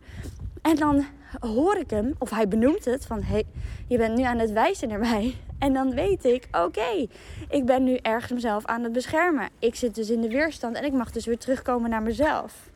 En 0.62 0.76
dan 0.76 1.04
hoor 1.40 1.76
ik 1.76 1.90
hem, 1.90 2.14
of 2.18 2.30
hij 2.30 2.48
benoemt 2.48 2.84
het, 2.84 3.06
van 3.06 3.22
hey, 3.22 3.44
je 3.86 3.98
bent 3.98 4.16
nu 4.16 4.22
aan 4.22 4.38
het 4.38 4.52
wijzen 4.52 4.88
naar 4.88 4.98
mij. 4.98 5.34
En 5.58 5.72
dan 5.72 5.94
weet 5.94 6.24
ik, 6.24 6.48
oké, 6.52 7.06
ik 7.48 7.66
ben 7.66 7.84
nu 7.84 7.96
ergens 7.96 8.32
mezelf 8.32 8.64
aan 8.66 8.82
het 8.82 8.92
beschermen. 8.92 9.48
Ik 9.58 9.74
zit 9.74 9.94
dus 9.94 10.10
in 10.10 10.20
de 10.20 10.28
weerstand 10.28 10.76
en 10.76 10.84
ik 10.84 10.92
mag 10.92 11.10
dus 11.10 11.26
weer 11.26 11.38
terugkomen 11.38 11.90
naar 11.90 12.02
mezelf. 12.02 12.70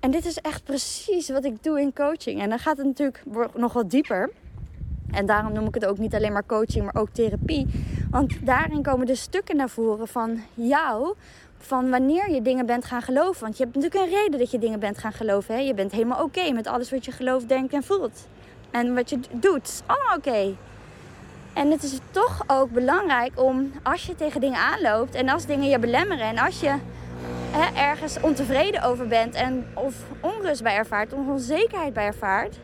En 0.00 0.10
dit 0.10 0.26
is 0.26 0.38
echt 0.38 0.64
precies 0.64 1.28
wat 1.28 1.44
ik 1.44 1.62
doe 1.62 1.80
in 1.80 1.92
coaching. 1.92 2.40
En 2.40 2.48
dan 2.48 2.58
gaat 2.58 2.76
het 2.76 2.86
natuurlijk 2.86 3.22
nog 3.54 3.72
wat 3.72 3.90
dieper. 3.90 4.30
En 5.10 5.26
daarom 5.26 5.52
noem 5.52 5.66
ik 5.66 5.74
het 5.74 5.86
ook 5.86 5.98
niet 5.98 6.14
alleen 6.14 6.32
maar 6.32 6.46
coaching, 6.46 6.84
maar 6.84 7.02
ook 7.02 7.08
therapie. 7.12 7.66
Want 8.10 8.46
daarin 8.46 8.82
komen 8.82 9.06
de 9.06 9.14
stukken 9.14 9.56
naar 9.56 9.70
voren 9.70 10.08
van 10.08 10.40
jou. 10.54 11.14
Van 11.66 11.90
wanneer 11.90 12.30
je 12.30 12.42
dingen 12.42 12.66
bent 12.66 12.84
gaan 12.84 13.02
geloven. 13.02 13.42
Want 13.42 13.56
je 13.56 13.62
hebt 13.62 13.76
natuurlijk 13.76 14.04
een 14.04 14.18
reden 14.18 14.38
dat 14.38 14.50
je 14.50 14.58
dingen 14.58 14.80
bent 14.80 14.98
gaan 14.98 15.12
geloven. 15.12 15.54
Hè? 15.54 15.60
Je 15.60 15.74
bent 15.74 15.92
helemaal 15.92 16.22
oké 16.22 16.52
met 16.52 16.66
alles 16.66 16.90
wat 16.90 17.04
je 17.04 17.12
gelooft, 17.12 17.48
denkt 17.48 17.72
en 17.72 17.82
voelt. 17.82 18.28
En 18.70 18.94
wat 18.94 19.10
je 19.10 19.18
doet, 19.30 19.68
is 19.68 19.82
allemaal 19.86 20.16
oké. 20.16 20.56
En 21.52 21.70
het 21.70 21.82
is 21.82 21.98
toch 22.10 22.42
ook 22.46 22.70
belangrijk 22.70 23.40
om 23.40 23.72
als 23.82 24.06
je 24.06 24.14
tegen 24.14 24.40
dingen 24.40 24.58
aanloopt 24.58 25.14
en 25.14 25.28
als 25.28 25.46
dingen 25.46 25.68
je 25.68 25.78
belemmeren 25.78 26.26
en 26.26 26.38
als 26.38 26.60
je 26.60 26.74
hè, 27.50 27.80
ergens 27.80 28.20
ontevreden 28.20 28.82
over 28.82 29.06
bent 29.08 29.34
en 29.34 29.66
of 29.74 29.94
onrust 30.20 30.62
bij 30.62 30.76
ervaart, 30.76 31.12
of 31.12 31.26
onzekerheid 31.26 31.92
bij 31.92 32.06
ervaart, 32.06 32.56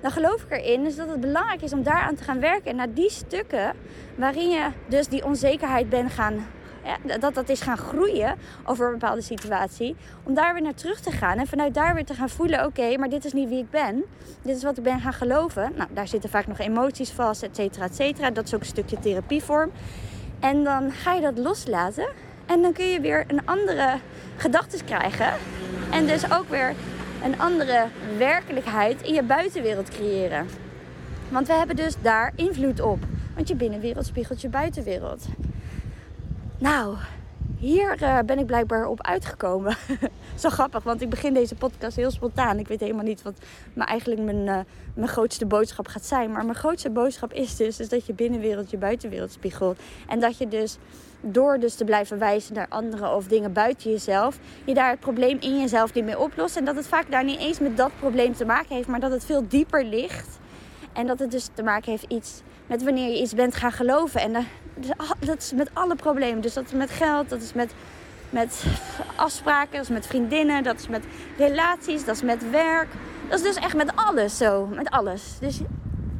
dan 0.00 0.10
geloof 0.10 0.42
ik 0.42 0.50
erin 0.50 0.86
is 0.86 0.96
dat 0.96 1.08
het 1.08 1.20
belangrijk 1.20 1.62
is 1.62 1.72
om 1.72 1.82
daaraan 1.82 2.14
te 2.14 2.24
gaan 2.24 2.40
werken. 2.40 2.70
En 2.70 2.76
naar 2.76 2.94
die 2.94 3.10
stukken 3.10 3.74
waarin 4.14 4.50
je 4.50 4.66
dus 4.88 5.08
die 5.08 5.24
onzekerheid 5.24 5.88
bent 5.88 6.12
gaan 6.12 6.46
dat 7.20 7.34
dat 7.34 7.48
is 7.48 7.60
gaan 7.60 7.78
groeien 7.78 8.34
over 8.64 8.86
een 8.86 8.98
bepaalde 8.98 9.22
situatie. 9.22 9.96
Om 10.22 10.34
daar 10.34 10.52
weer 10.52 10.62
naar 10.62 10.74
terug 10.74 11.00
te 11.00 11.10
gaan 11.10 11.38
en 11.38 11.46
vanuit 11.46 11.74
daar 11.74 11.94
weer 11.94 12.04
te 12.04 12.14
gaan 12.14 12.28
voelen: 12.28 12.64
oké, 12.64 12.96
maar 12.96 13.08
dit 13.08 13.24
is 13.24 13.32
niet 13.32 13.48
wie 13.48 13.58
ik 13.58 13.70
ben. 13.70 14.04
Dit 14.42 14.56
is 14.56 14.62
wat 14.62 14.78
ik 14.78 14.82
ben 14.82 15.00
gaan 15.00 15.12
geloven. 15.12 15.72
Nou, 15.76 15.88
daar 15.92 16.08
zitten 16.08 16.30
vaak 16.30 16.46
nog 16.46 16.58
emoties 16.58 17.10
vast, 17.10 17.42
et 17.42 17.56
cetera, 17.56 17.84
et 17.84 17.94
cetera. 17.94 18.30
Dat 18.30 18.44
is 18.44 18.54
ook 18.54 18.60
een 18.60 18.66
stukje 18.66 18.98
therapievorm. 18.98 19.70
En 20.40 20.64
dan 20.64 20.92
ga 20.92 21.12
je 21.12 21.20
dat 21.20 21.38
loslaten. 21.38 22.08
En 22.46 22.62
dan 22.62 22.72
kun 22.72 22.86
je 22.86 23.00
weer 23.00 23.24
een 23.26 23.46
andere 23.46 23.98
gedachten 24.36 24.84
krijgen. 24.84 25.32
En 25.90 26.06
dus 26.06 26.32
ook 26.32 26.48
weer 26.48 26.74
een 27.24 27.40
andere 27.40 27.86
werkelijkheid 28.18 29.02
in 29.02 29.14
je 29.14 29.22
buitenwereld 29.22 29.88
creëren. 29.88 30.46
Want 31.28 31.46
we 31.46 31.52
hebben 31.52 31.76
dus 31.76 31.94
daar 32.02 32.32
invloed 32.34 32.80
op. 32.80 32.98
Want 33.34 33.48
je 33.48 33.54
binnenwereld 33.54 34.06
spiegelt 34.06 34.40
je 34.40 34.48
buitenwereld. 34.48 35.26
Nou, 36.60 36.96
hier 37.58 38.02
uh, 38.02 38.18
ben 38.26 38.38
ik 38.38 38.46
blijkbaar 38.46 38.86
op 38.86 39.02
uitgekomen. 39.02 39.76
Zo 40.38 40.48
grappig, 40.48 40.82
want 40.82 41.00
ik 41.00 41.10
begin 41.10 41.34
deze 41.34 41.54
podcast 41.54 41.96
heel 41.96 42.10
spontaan. 42.10 42.58
Ik 42.58 42.68
weet 42.68 42.80
helemaal 42.80 43.04
niet 43.04 43.22
wat 43.22 43.34
maar 43.72 43.86
eigenlijk 43.86 44.20
mijn, 44.20 44.46
uh, 44.46 44.58
mijn 44.94 45.08
grootste 45.08 45.46
boodschap 45.46 45.86
gaat 45.88 46.04
zijn. 46.04 46.30
Maar 46.32 46.44
mijn 46.44 46.56
grootste 46.56 46.90
boodschap 46.90 47.32
is 47.32 47.56
dus 47.56 47.76
dat 47.76 48.06
je 48.06 48.14
binnenwereld 48.14 48.70
je 48.70 48.76
buitenwereld 48.76 49.32
spiegelt. 49.32 49.78
En 50.08 50.20
dat 50.20 50.38
je 50.38 50.48
dus 50.48 50.78
door 51.20 51.58
dus 51.58 51.74
te 51.74 51.84
blijven 51.84 52.18
wijzen 52.18 52.54
naar 52.54 52.68
anderen 52.68 53.14
of 53.14 53.26
dingen 53.26 53.52
buiten 53.52 53.90
jezelf, 53.90 54.38
je 54.64 54.74
daar 54.74 54.90
het 54.90 55.00
probleem 55.00 55.36
in 55.40 55.60
jezelf 55.60 55.94
niet 55.94 56.04
mee 56.04 56.18
oplost. 56.18 56.56
En 56.56 56.64
dat 56.64 56.76
het 56.76 56.86
vaak 56.86 57.10
daar 57.10 57.24
niet 57.24 57.40
eens 57.40 57.58
met 57.58 57.76
dat 57.76 57.90
probleem 57.98 58.34
te 58.34 58.44
maken 58.44 58.76
heeft, 58.76 58.88
maar 58.88 59.00
dat 59.00 59.10
het 59.10 59.24
veel 59.24 59.48
dieper 59.48 59.84
ligt. 59.84 60.38
En 60.92 61.06
dat 61.06 61.18
het 61.18 61.30
dus 61.30 61.48
te 61.54 61.62
maken 61.62 61.90
heeft 61.90 62.04
iets 62.08 62.42
met 62.66 62.82
wanneer 62.82 63.08
je 63.08 63.20
iets 63.20 63.34
bent 63.34 63.54
gaan 63.54 63.72
geloven. 63.72 64.20
En 64.20 64.46
dat 65.18 65.38
is 65.38 65.52
met 65.52 65.70
alle 65.72 65.94
problemen. 65.94 66.40
Dus 66.40 66.54
dat 66.54 66.64
is 66.64 66.72
met 66.72 66.90
geld, 66.90 67.28
dat 67.28 67.42
is 67.42 67.52
met, 67.52 67.74
met 68.30 68.64
afspraken, 69.16 69.72
dat 69.72 69.82
is 69.82 69.88
met 69.88 70.06
vriendinnen, 70.06 70.62
dat 70.62 70.78
is 70.78 70.88
met 70.88 71.04
relaties, 71.36 72.04
dat 72.04 72.14
is 72.14 72.22
met 72.22 72.50
werk. 72.50 72.88
Dat 73.28 73.38
is 73.38 73.44
dus 73.44 73.56
echt 73.56 73.76
met 73.76 73.92
alles 73.94 74.36
zo. 74.36 74.66
Met 74.66 74.90
alles. 74.90 75.38
Dus 75.40 75.60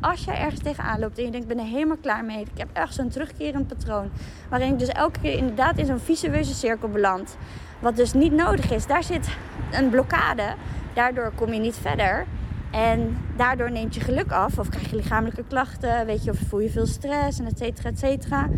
als 0.00 0.24
jij 0.24 0.38
ergens 0.38 0.60
tegenaan 0.62 1.00
loopt 1.00 1.18
en 1.18 1.24
je 1.24 1.30
denkt, 1.30 1.50
ik 1.50 1.56
ben 1.56 1.64
er 1.64 1.70
helemaal 1.70 1.96
klaar 1.96 2.24
mee. 2.24 2.40
Ik 2.40 2.58
heb 2.58 2.68
echt 2.72 2.94
zo'n 2.94 3.08
terugkerend 3.08 3.66
patroon. 3.66 4.10
Waarin 4.48 4.72
ik 4.72 4.78
dus 4.78 4.88
elke 4.88 5.20
keer 5.20 5.36
inderdaad 5.36 5.78
in 5.78 5.86
zo'n 5.86 5.98
visueuze 5.98 6.54
cirkel 6.54 6.88
beland. 6.88 7.36
Wat 7.78 7.96
dus 7.96 8.12
niet 8.12 8.32
nodig 8.32 8.70
is. 8.70 8.86
Daar 8.86 9.02
zit 9.02 9.28
een 9.72 9.90
blokkade. 9.90 10.54
Daardoor 10.94 11.32
kom 11.34 11.52
je 11.52 11.60
niet 11.60 11.76
verder. 11.76 12.26
En 12.70 13.16
daardoor 13.36 13.70
neemt 13.70 13.94
je 13.94 14.00
geluk 14.00 14.32
af. 14.32 14.58
Of 14.58 14.68
krijg 14.68 14.90
je 14.90 14.96
lichamelijke 14.96 15.44
klachten. 15.48 16.06
Weet 16.06 16.24
je, 16.24 16.30
of 16.30 16.38
voel 16.48 16.60
je 16.60 16.70
veel 16.70 16.86
stress 16.86 17.38
en 17.38 17.46
et 17.46 17.58
cetera, 17.58 17.88
et 17.88 17.98
cetera. 17.98 18.48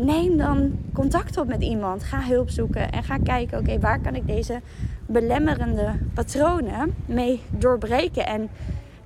Neem 0.00 0.36
dan 0.36 0.78
contact 0.92 1.36
op 1.36 1.46
met 1.46 1.62
iemand. 1.62 2.04
Ga 2.04 2.22
hulp 2.22 2.50
zoeken. 2.50 2.92
En 2.92 3.02
ga 3.02 3.18
kijken, 3.18 3.58
oké, 3.58 3.78
waar 3.78 4.00
kan 4.00 4.14
ik 4.14 4.26
deze 4.26 4.60
belemmerende 5.06 5.92
patronen 6.14 6.94
mee 7.06 7.40
doorbreken. 7.50 8.26
En 8.26 8.48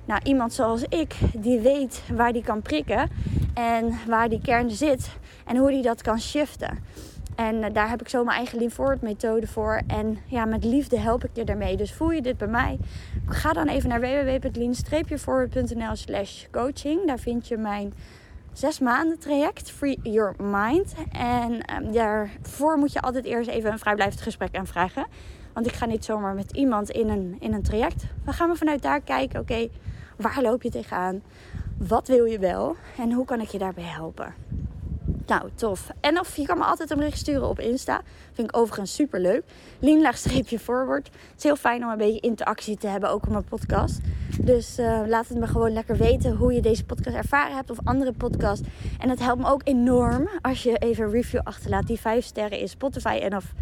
nou, 0.05 0.21
iemand 0.23 0.53
zoals 0.53 0.83
ik, 0.83 1.15
die 1.33 1.59
weet 1.59 2.03
waar 2.13 2.33
die 2.33 2.43
kan 2.43 2.61
prikken. 2.61 3.09
En 3.53 3.93
waar 4.07 4.29
die 4.29 4.41
kern 4.41 4.69
zit 4.69 5.09
en 5.45 5.57
hoe 5.57 5.71
die 5.71 5.81
dat 5.81 6.01
kan 6.01 6.19
shiften. 6.19 6.77
En 7.37 7.63
eh, 7.63 7.73
daar 7.73 7.89
heb 7.89 8.01
ik 8.01 8.09
zo 8.09 8.23
mijn 8.23 8.37
eigen 8.37 8.57
Lean 8.57 8.71
Forward 8.71 9.01
methode 9.01 9.47
voor. 9.47 9.81
En 9.87 10.17
ja, 10.25 10.45
met 10.45 10.63
liefde 10.63 10.99
help 10.99 11.23
ik 11.23 11.29
je 11.33 11.43
daarmee. 11.43 11.77
Dus 11.77 11.93
voel 11.93 12.11
je 12.11 12.21
dit 12.21 12.37
bij 12.37 12.47
mij? 12.47 12.77
Ga 13.27 13.53
dan 13.53 13.67
even 13.67 13.89
naar 13.89 13.99
www.lean-forward.nl 13.99 15.95
slash 15.95 16.45
coaching. 16.51 17.07
Daar 17.07 17.19
vind 17.19 17.47
je 17.47 17.57
mijn 17.57 17.93
zes 18.53 18.79
maanden 18.79 19.19
traject, 19.19 19.71
Free 19.71 19.99
Your 20.03 20.35
Mind. 20.37 20.93
En 21.11 21.75
um, 21.75 21.91
daarvoor 21.91 22.77
moet 22.77 22.93
je 22.93 23.01
altijd 23.01 23.25
eerst 23.25 23.49
even 23.49 23.71
een 23.71 23.79
vrijblijvend 23.79 24.21
gesprek 24.21 24.55
aanvragen. 24.55 25.05
Want 25.53 25.67
ik 25.67 25.73
ga 25.73 25.85
niet 25.85 26.05
zomaar 26.05 26.33
met 26.33 26.51
iemand 26.51 26.89
in 26.89 27.09
een, 27.09 27.35
in 27.39 27.53
een 27.53 27.63
traject. 27.63 28.03
We 28.25 28.31
gaan 28.33 28.49
we 28.49 28.55
vanuit 28.55 28.81
daar 28.81 29.01
kijken, 29.01 29.39
oké, 29.39 29.67
waar 30.15 30.41
loop 30.41 30.61
je 30.61 30.69
tegenaan? 30.69 31.21
Wat 31.77 32.07
wil 32.07 32.25
je 32.25 32.39
wel? 32.39 32.75
En 32.97 33.11
hoe 33.11 33.25
kan 33.25 33.41
ik 33.41 33.47
je 33.47 33.57
daarbij 33.57 33.83
helpen? 33.83 34.33
Nou, 35.27 35.49
tof. 35.55 35.89
En 35.99 36.19
of 36.19 36.35
je 36.35 36.45
kan 36.45 36.57
me 36.57 36.63
altijd 36.63 36.91
een 36.91 36.97
bericht 36.97 37.17
sturen 37.17 37.49
op 37.49 37.59
Insta. 37.59 38.01
Vind 38.33 38.49
ik 38.49 38.57
overigens 38.57 38.93
super 38.93 39.21
leuk. 39.21 39.43
Lean 39.79 40.13
forward. 40.59 41.05
Het 41.07 41.37
is 41.37 41.43
heel 41.43 41.55
fijn 41.55 41.83
om 41.83 41.89
een 41.89 41.97
beetje 41.97 42.19
interactie 42.19 42.77
te 42.77 42.87
hebben, 42.87 43.09
ook 43.09 43.23
op 43.23 43.31
mijn 43.31 43.43
podcast. 43.43 43.99
Dus 44.41 44.79
uh, 44.79 45.01
laat 45.07 45.27
het 45.27 45.37
me 45.37 45.47
gewoon 45.47 45.73
lekker 45.73 45.97
weten 45.97 46.35
hoe 46.35 46.53
je 46.53 46.61
deze 46.61 46.85
podcast 46.85 47.15
ervaren 47.15 47.55
hebt 47.55 47.69
of 47.69 47.77
andere 47.83 48.13
podcasts. 48.13 48.67
En 48.99 49.09
het 49.09 49.19
helpt 49.19 49.41
me 49.41 49.49
ook 49.49 49.61
enorm 49.63 50.29
als 50.41 50.63
je 50.63 50.77
even 50.77 51.03
een 51.03 51.11
review 51.11 51.41
achterlaat 51.43 51.87
die 51.87 51.99
5 51.99 52.25
sterren 52.25 52.59
in 52.59 52.69
Spotify 52.69 53.19
en 53.21 53.35
of 53.35 53.53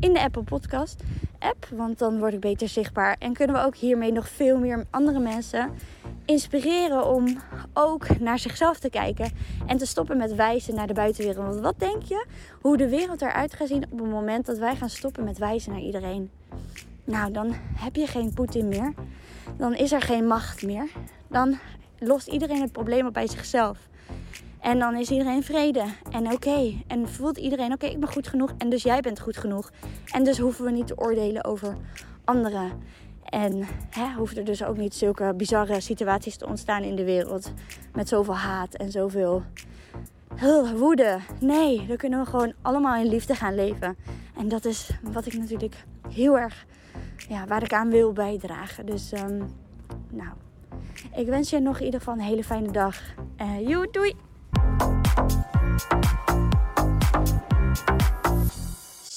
in 0.00 0.12
de 0.12 0.20
Apple 0.22 0.42
Podcast 0.42 1.02
app. 1.42 1.66
Want 1.70 1.98
dan 1.98 2.18
word 2.18 2.32
ik 2.32 2.40
beter 2.40 2.68
zichtbaar. 2.68 3.16
En 3.18 3.32
kunnen 3.32 3.56
we 3.56 3.62
ook 3.62 3.76
hiermee 3.76 4.12
nog 4.12 4.28
veel 4.28 4.58
meer 4.58 4.84
andere 4.90 5.18
mensen 5.18 5.70
inspireren 6.24 7.06
om 7.06 7.38
ook 7.72 8.18
naar 8.18 8.38
zichzelf 8.38 8.78
te 8.78 8.90
kijken 8.90 9.30
en 9.66 9.76
te 9.76 9.86
stoppen 9.86 10.16
met 10.16 10.34
wijzen 10.34 10.74
naar 10.74 10.86
de 10.86 10.92
buitenwereld. 10.92 11.46
Want 11.46 11.60
wat 11.60 11.78
denk 11.78 12.02
je 12.02 12.26
hoe 12.60 12.76
de 12.76 12.88
wereld 12.88 13.22
eruit 13.22 13.54
gaat 13.54 13.68
zien 13.68 13.84
op 13.90 13.98
het 13.98 14.10
moment 14.10 14.46
dat 14.46 14.58
wij 14.58 14.76
gaan 14.76 14.90
stoppen 14.90 15.24
met 15.24 15.38
wijzen 15.38 15.72
naar 15.72 15.80
iedereen? 15.80 16.30
Nou, 17.04 17.32
dan 17.32 17.54
heb 17.74 17.96
je 17.96 18.06
geen 18.06 18.34
Poetin 18.34 18.68
meer. 18.68 18.94
Dan 19.56 19.74
is 19.74 19.92
er 19.92 20.02
geen 20.02 20.26
macht 20.26 20.62
meer. 20.62 20.88
Dan 21.28 21.58
lost 21.98 22.26
iedereen 22.26 22.60
het 22.60 22.72
probleem 22.72 23.06
op 23.06 23.12
bij 23.12 23.26
zichzelf. 23.26 23.78
En 24.60 24.78
dan 24.78 24.96
is 24.96 25.10
iedereen 25.10 25.42
vrede 25.42 25.84
en 26.10 26.32
oké. 26.32 26.72
En 26.86 27.08
voelt 27.08 27.36
iedereen, 27.36 27.72
oké, 27.72 27.86
ik 27.86 28.00
ben 28.00 28.12
goed 28.12 28.28
genoeg 28.28 28.54
en 28.58 28.68
dus 28.68 28.82
jij 28.82 29.00
bent 29.00 29.20
goed 29.20 29.36
genoeg. 29.36 29.70
En 30.12 30.24
dus 30.24 30.38
hoeven 30.38 30.64
we 30.64 30.70
niet 30.70 30.86
te 30.86 30.98
oordelen 30.98 31.44
over 31.44 31.76
anderen. 32.24 32.72
En 33.32 33.66
hè, 33.90 34.14
hoeft 34.16 34.36
er 34.36 34.44
dus 34.44 34.64
ook 34.64 34.76
niet 34.76 34.94
zulke 34.94 35.34
bizarre 35.36 35.80
situaties 35.80 36.36
te 36.36 36.46
ontstaan 36.46 36.82
in 36.82 36.96
de 36.96 37.04
wereld. 37.04 37.52
Met 37.92 38.08
zoveel 38.08 38.36
haat 38.36 38.74
en 38.74 38.90
zoveel 38.90 39.42
woede. 40.76 41.18
Nee, 41.40 41.86
dan 41.86 41.96
kunnen 41.96 42.20
we 42.20 42.26
gewoon 42.26 42.52
allemaal 42.62 42.96
in 42.96 43.08
liefde 43.08 43.34
gaan 43.34 43.54
leven. 43.54 43.96
En 44.36 44.48
dat 44.48 44.64
is 44.64 44.90
wat 45.02 45.26
ik 45.26 45.38
natuurlijk 45.38 45.84
heel 46.08 46.38
erg, 46.38 46.66
ja, 47.28 47.46
waar 47.46 47.62
ik 47.62 47.72
aan 47.72 47.90
wil 47.90 48.12
bijdragen. 48.12 48.86
Dus, 48.86 49.12
um, 49.12 49.54
nou, 50.10 50.32
ik 51.14 51.26
wens 51.26 51.50
je 51.50 51.60
nog 51.60 51.78
in 51.78 51.84
ieder 51.84 52.00
geval 52.00 52.14
een 52.14 52.20
hele 52.20 52.44
fijne 52.44 52.70
dag. 52.70 53.00
Uh, 53.40 53.68
joe, 53.68 53.88
doei! 53.90 54.14